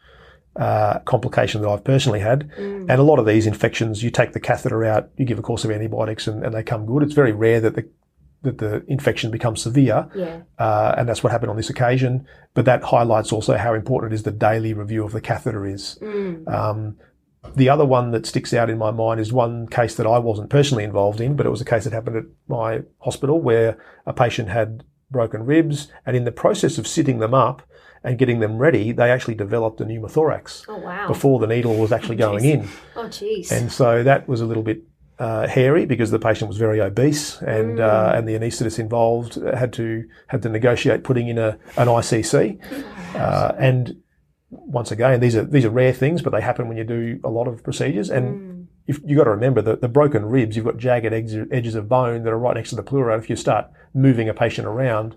uh, 0.56 1.00
complication 1.00 1.60
that 1.60 1.68
I've 1.68 1.84
personally 1.84 2.20
had. 2.20 2.50
And 2.56 2.90
a 2.90 3.02
lot 3.02 3.18
of 3.18 3.26
these 3.26 3.46
infections, 3.46 4.02
you 4.02 4.10
take 4.10 4.32
the 4.32 4.40
catheter 4.40 4.84
out, 4.84 5.10
you 5.18 5.26
give 5.26 5.38
a 5.38 5.42
course 5.42 5.66
of 5.66 5.70
antibiotics, 5.70 6.26
and, 6.26 6.42
and 6.42 6.54
they 6.54 6.62
come 6.62 6.86
good. 6.86 7.02
It's 7.02 7.12
very 7.12 7.32
rare 7.32 7.60
that 7.60 7.74
the 7.74 7.88
that 8.42 8.58
the 8.58 8.84
infection 8.86 9.30
becomes 9.30 9.62
severe, 9.62 10.08
Yeah. 10.14 10.40
uh, 10.58 10.94
and 10.96 11.08
that's 11.08 11.22
what 11.24 11.32
happened 11.32 11.50
on 11.50 11.56
this 11.56 11.70
occasion. 11.70 12.26
But 12.54 12.64
that 12.66 12.82
highlights 12.84 13.32
also 13.32 13.56
how 13.56 13.74
important 13.74 14.12
it 14.12 14.14
is 14.16 14.22
the 14.22 14.30
daily 14.30 14.72
review 14.74 15.04
of 15.04 15.12
the 15.12 15.20
catheter 15.20 15.66
is. 15.66 15.98
Um, 16.46 16.96
the 17.56 17.68
other 17.68 17.84
one 17.84 18.10
that 18.10 18.26
sticks 18.26 18.52
out 18.52 18.68
in 18.68 18.78
my 18.78 18.90
mind 18.90 19.20
is 19.20 19.32
one 19.32 19.66
case 19.68 19.94
that 19.96 20.06
I 20.06 20.18
wasn't 20.18 20.50
personally 20.50 20.84
involved 20.84 21.20
in, 21.20 21.34
but 21.36 21.46
it 21.46 21.50
was 21.50 21.60
a 21.60 21.64
case 21.64 21.84
that 21.84 21.92
happened 21.92 22.16
at 22.16 22.24
my 22.48 22.80
hospital 22.98 23.40
where 23.40 23.78
a 24.06 24.12
patient 24.12 24.48
had 24.48 24.84
broken 25.10 25.44
ribs, 25.46 25.88
and 26.04 26.16
in 26.16 26.24
the 26.24 26.32
process 26.32 26.76
of 26.78 26.86
sitting 26.86 27.18
them 27.18 27.32
up 27.32 27.62
and 28.04 28.18
getting 28.18 28.40
them 28.40 28.58
ready, 28.58 28.92
they 28.92 29.10
actually 29.10 29.34
developed 29.34 29.80
a 29.80 29.84
pneumothorax 29.84 30.64
Oh 30.68 30.78
wow. 30.78 31.08
before 31.08 31.38
the 31.40 31.46
needle 31.46 31.76
was 31.76 31.92
actually 31.92 32.16
going 32.16 32.44
in. 32.44 32.68
oh 32.94 33.04
jeez. 33.04 33.50
And 33.50 33.72
so 33.72 34.02
that 34.02 34.28
was 34.28 34.40
a 34.40 34.46
little 34.46 34.62
bit 34.62 34.82
uh, 35.18 35.48
hairy 35.48 35.84
because 35.84 36.10
the 36.10 36.18
patient 36.18 36.48
was 36.48 36.58
very 36.58 36.80
obese, 36.80 37.40
and 37.42 37.80
uh, 37.80 38.12
and 38.14 38.28
the 38.28 38.34
anaesthetist 38.34 38.78
involved 38.78 39.34
had 39.34 39.72
to 39.74 40.04
had 40.28 40.42
to 40.42 40.48
negotiate 40.48 41.04
putting 41.04 41.28
in 41.28 41.38
a 41.38 41.58
an 41.76 41.88
ICC. 41.88 42.58
Uh, 43.14 43.54
and 43.58 43.96
once 44.50 44.90
again, 44.90 45.18
these 45.18 45.34
are 45.34 45.42
these 45.42 45.64
are 45.64 45.70
rare 45.70 45.94
things, 45.94 46.20
but 46.20 46.30
they 46.30 46.42
happen 46.42 46.68
when 46.68 46.76
you 46.76 46.84
do 46.84 47.18
a 47.24 47.30
lot 47.30 47.48
of 47.48 47.64
procedures. 47.64 48.10
And 48.10 48.68
if 48.86 49.00
you 49.04 49.16
got 49.16 49.24
to 49.24 49.30
remember 49.30 49.62
that 49.62 49.80
the 49.80 49.88
broken 49.88 50.26
ribs, 50.26 50.56
you've 50.56 50.66
got 50.66 50.76
jagged 50.76 51.12
edges, 51.12 51.46
edges 51.50 51.74
of 51.74 51.88
bone 51.88 52.22
that 52.24 52.32
are 52.32 52.38
right 52.38 52.54
next 52.54 52.70
to 52.70 52.76
the 52.76 52.82
pleura. 52.82 53.16
If 53.18 53.30
you 53.30 53.34
start 53.36 53.66
moving 53.94 54.28
a 54.28 54.34
patient 54.34 54.66
around 54.66 55.16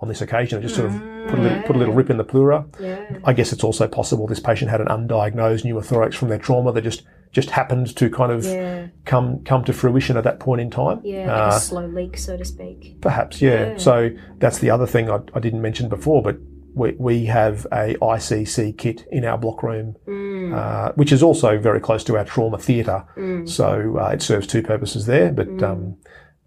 on 0.00 0.08
this 0.08 0.20
occasion, 0.20 0.58
it 0.58 0.62
just 0.62 0.76
sort 0.76 0.90
of 0.90 0.98
put 1.28 1.38
a 1.38 1.42
little, 1.42 1.62
put 1.62 1.76
a 1.76 1.78
little 1.78 1.94
rip 1.94 2.10
in 2.10 2.16
the 2.16 2.24
pleura. 2.24 2.64
yeah. 2.80 3.18
I 3.24 3.32
guess 3.32 3.52
it's 3.52 3.64
also 3.64 3.86
possible 3.86 4.26
this 4.26 4.40
patient 4.40 4.70
had 4.70 4.80
an 4.80 4.88
undiagnosed 4.88 5.64
pneumothorax 5.64 6.14
from 6.14 6.28
their 6.28 6.38
trauma 6.38 6.72
that 6.72 6.82
just 6.82 7.02
just 7.32 7.50
happened 7.50 7.96
to 7.96 8.08
kind 8.10 8.30
of 8.30 8.44
Yeah. 8.44 8.86
come 9.04 9.42
come 9.44 9.64
to 9.64 9.72
fruition 9.72 10.16
at 10.16 10.24
that 10.24 10.38
point 10.38 10.60
in 10.60 10.70
time. 10.70 11.00
Yeah. 11.02 11.34
Uh, 11.34 11.56
a 11.56 11.60
slow 11.60 11.86
leak, 11.86 12.16
so 12.18 12.36
to 12.36 12.44
speak. 12.44 13.00
perhaps, 13.00 13.40
yeah. 13.42 13.70
Yeah. 13.72 13.76
So 13.78 14.10
that's 14.38 14.58
the 14.58 14.70
other 14.70 14.86
thing 14.86 15.10
I, 15.10 15.18
I 15.34 15.40
didn't 15.40 15.62
mention 15.62 15.88
before, 15.88 16.22
but 16.22 16.36
we, 16.74 16.92
we 16.98 17.24
have 17.26 17.66
a 17.72 17.94
ICC 18.00 18.78
kit 18.78 19.06
in 19.10 19.24
our 19.24 19.36
block 19.38 19.62
room, 19.62 19.96
Mm. 20.06 20.54
uh, 20.54 20.92
which 20.94 21.12
is 21.12 21.22
also 21.22 21.58
very 21.58 21.80
close 21.80 22.04
to 22.04 22.16
our 22.16 22.24
trauma 22.24 22.58
theatre. 22.58 23.04
So 23.46 23.98
uh, 24.00 24.08
it 24.12 24.22
serves 24.22 24.46
two 24.46 24.62
purposes 24.62 25.06
there, 25.06 25.32
but. 25.32 25.48
Mm. 25.48 25.62
Um, 25.62 25.96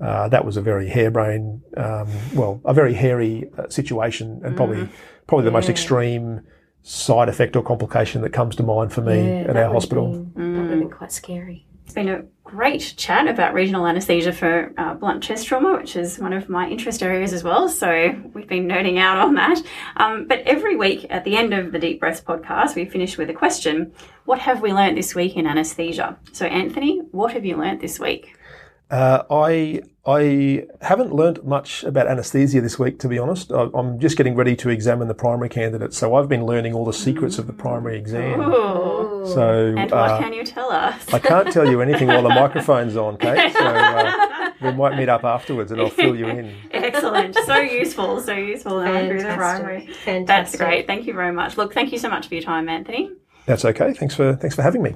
uh, 0.02 0.28
that 0.28 0.44
was 0.44 0.58
a 0.58 0.62
very 0.62 0.90
harebrained, 0.90 1.62
um, 1.78 2.10
well, 2.34 2.60
a 2.66 2.74
very 2.74 2.94
hairy 2.94 3.50
uh, 3.58 3.70
situation, 3.70 4.42
and 4.44 4.54
probably 4.58 4.80
Mm. 4.82 4.90
probably 5.26 5.46
the 5.46 5.52
most 5.52 5.70
extreme 5.70 6.42
side 6.84 7.30
effect 7.30 7.56
or 7.56 7.64
complication 7.64 8.22
that 8.22 8.32
comes 8.34 8.58
to 8.58 8.64
mind 8.64 8.92
for 8.92 9.00
me 9.00 9.16
Yeah, 9.16 9.40
at 9.50 9.56
our 9.56 9.70
would've 9.70 9.72
hospital. 9.72 10.28
Been- 10.90 10.92
That 10.92 10.98
been 10.98 10.98
quite 10.98 11.12
scary. 11.12 11.66
It's 11.86 11.94
been 11.94 12.10
a 12.10 12.24
great 12.44 12.96
chat 12.98 13.28
about 13.28 13.54
regional 13.54 13.86
anaesthesia 13.86 14.34
for 14.34 14.74
uh, 14.76 14.96
blunt 14.96 15.22
chest 15.22 15.46
trauma, 15.46 15.78
which 15.78 15.96
is 15.96 16.18
one 16.18 16.34
of 16.34 16.50
my 16.50 16.68
interest 16.68 17.04
areas 17.04 17.32
as 17.32 17.44
well. 17.44 17.70
So 17.70 18.20
we've 18.34 18.48
been 18.48 18.68
nerding 18.68 18.98
out 18.98 19.20
on 19.20 19.36
that. 19.36 19.62
Um, 19.98 20.28
but 20.28 20.40
every 20.48 20.76
week 20.76 21.06
at 21.12 21.24
the 21.26 21.38
end 21.38 21.54
of 21.54 21.72
the 21.72 21.78
Deep 21.78 22.00
Breaths 22.00 22.22
podcast, 22.22 22.76
we 22.76 22.86
finish 22.86 23.20
with 23.20 23.30
a 23.30 23.34
question 23.34 23.94
What 24.26 24.40
have 24.40 24.62
we 24.62 24.74
learnt 24.74 24.96
this 24.96 25.14
week 25.14 25.36
in 25.36 25.46
anaesthesia? 25.46 26.18
So, 26.32 26.48
Anthony, 26.48 27.02
what 27.12 27.34
have 27.34 27.46
you 27.46 27.56
learnt 27.56 27.82
this 27.82 28.00
week? 28.00 28.36
Uh, 28.90 29.22
I 29.30 29.82
I 30.08 30.68
haven't 30.82 31.14
learnt 31.14 31.46
much 31.46 31.84
about 31.84 32.08
anaesthesia 32.08 32.62
this 32.62 32.78
week, 32.78 33.00
to 33.00 33.08
be 33.08 33.18
honest. 33.18 33.52
I, 33.52 33.68
I'm 33.74 34.00
just 34.00 34.18
getting 34.18 34.36
ready 34.36 34.56
to 34.58 34.70
examine 34.70 35.08
the 35.08 35.16
primary 35.16 35.50
candidates, 35.50 35.98
so 35.98 36.14
I've 36.14 36.30
been 36.30 36.46
learning 36.46 36.76
all 36.76 36.86
the 36.86 36.94
secrets 36.94 37.40
of 37.40 37.48
the 37.48 37.54
primary 37.54 37.98
exam. 37.98 38.40
Ooh. 38.40 39.26
So 39.26 39.74
And 39.76 39.92
uh, 39.92 40.08
what 40.10 40.22
can 40.22 40.34
you 40.34 40.44
tell 40.44 40.72
us? 40.72 41.12
I 41.12 41.18
can't 41.18 41.52
tell 41.52 41.68
you 41.68 41.82
anything 41.82 42.08
while 42.08 42.22
the 42.22 42.30
microphone's 42.42 42.96
on, 42.96 43.18
Kate. 43.18 43.52
So 43.54 43.66
uh, 43.66 44.52
we 44.62 44.72
might 44.74 44.96
meet 44.96 45.10
up 45.10 45.24
afterwards, 45.24 45.72
and 45.72 45.82
I'll 45.82 45.90
fill 45.90 46.16
you 46.16 46.28
in. 46.28 46.56
Excellent. 46.70 47.36
So 47.36 47.58
useful. 47.58 48.22
So 48.22 48.34
useful. 48.34 48.84
going 48.84 49.08
through 49.08 49.24
the 49.24 49.34
primary. 49.34 49.88
Fantastic. 49.88 50.04
Fantastic. 50.04 50.28
That's 50.28 50.56
great. 50.58 50.88
Thank 50.88 51.08
you 51.08 51.14
very 51.14 51.32
much. 51.32 51.58
Look, 51.58 51.74
thank 51.74 51.92
you 51.92 51.98
so 51.98 52.10
much 52.10 52.28
for 52.28 52.36
your 52.36 52.44
time, 52.44 52.70
Anthony. 52.70 53.12
That's 53.48 53.66
okay. 53.66 53.94
Thanks 53.94 54.16
for 54.16 54.36
thanks 54.36 54.56
for 54.56 54.62
having 54.62 54.84
me. 54.84 54.96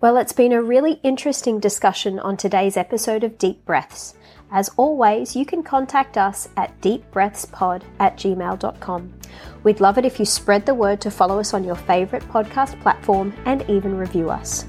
Well, 0.00 0.16
it's 0.16 0.32
been 0.32 0.52
a 0.52 0.62
really 0.62 0.98
interesting 1.02 1.60
discussion 1.60 2.18
on 2.18 2.38
today's 2.38 2.78
episode 2.78 3.22
of 3.22 3.36
Deep 3.36 3.66
Breaths. 3.66 4.14
As 4.50 4.70
always, 4.78 5.36
you 5.36 5.44
can 5.44 5.62
contact 5.62 6.16
us 6.16 6.48
at 6.56 6.80
deepbreathspod 6.80 7.82
at 7.98 8.16
gmail.com. 8.16 9.12
We'd 9.62 9.80
love 9.80 9.98
it 9.98 10.06
if 10.06 10.18
you 10.18 10.24
spread 10.24 10.64
the 10.64 10.72
word 10.72 11.02
to 11.02 11.10
follow 11.10 11.38
us 11.38 11.52
on 11.52 11.64
your 11.64 11.76
favourite 11.76 12.24
podcast 12.30 12.80
platform 12.80 13.34
and 13.44 13.62
even 13.68 13.94
review 13.94 14.30
us. 14.30 14.64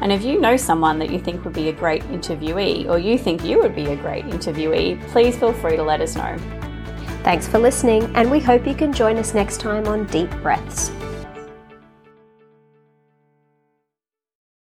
And 0.00 0.10
if 0.10 0.24
you 0.24 0.40
know 0.40 0.56
someone 0.56 0.98
that 1.00 1.10
you 1.10 1.20
think 1.20 1.44
would 1.44 1.52
be 1.52 1.68
a 1.68 1.74
great 1.74 2.02
interviewee, 2.04 2.88
or 2.88 2.98
you 2.98 3.18
think 3.18 3.44
you 3.44 3.58
would 3.58 3.74
be 3.74 3.88
a 3.88 3.96
great 3.96 4.24
interviewee, 4.24 5.06
please 5.08 5.36
feel 5.36 5.52
free 5.52 5.76
to 5.76 5.82
let 5.82 6.00
us 6.00 6.16
know. 6.16 6.38
Thanks 7.22 7.46
for 7.46 7.58
listening, 7.58 8.04
and 8.16 8.30
we 8.30 8.40
hope 8.40 8.66
you 8.66 8.74
can 8.74 8.94
join 8.94 9.18
us 9.18 9.34
next 9.34 9.60
time 9.60 9.86
on 9.86 10.06
Deep 10.06 10.30
Breaths. 10.40 10.90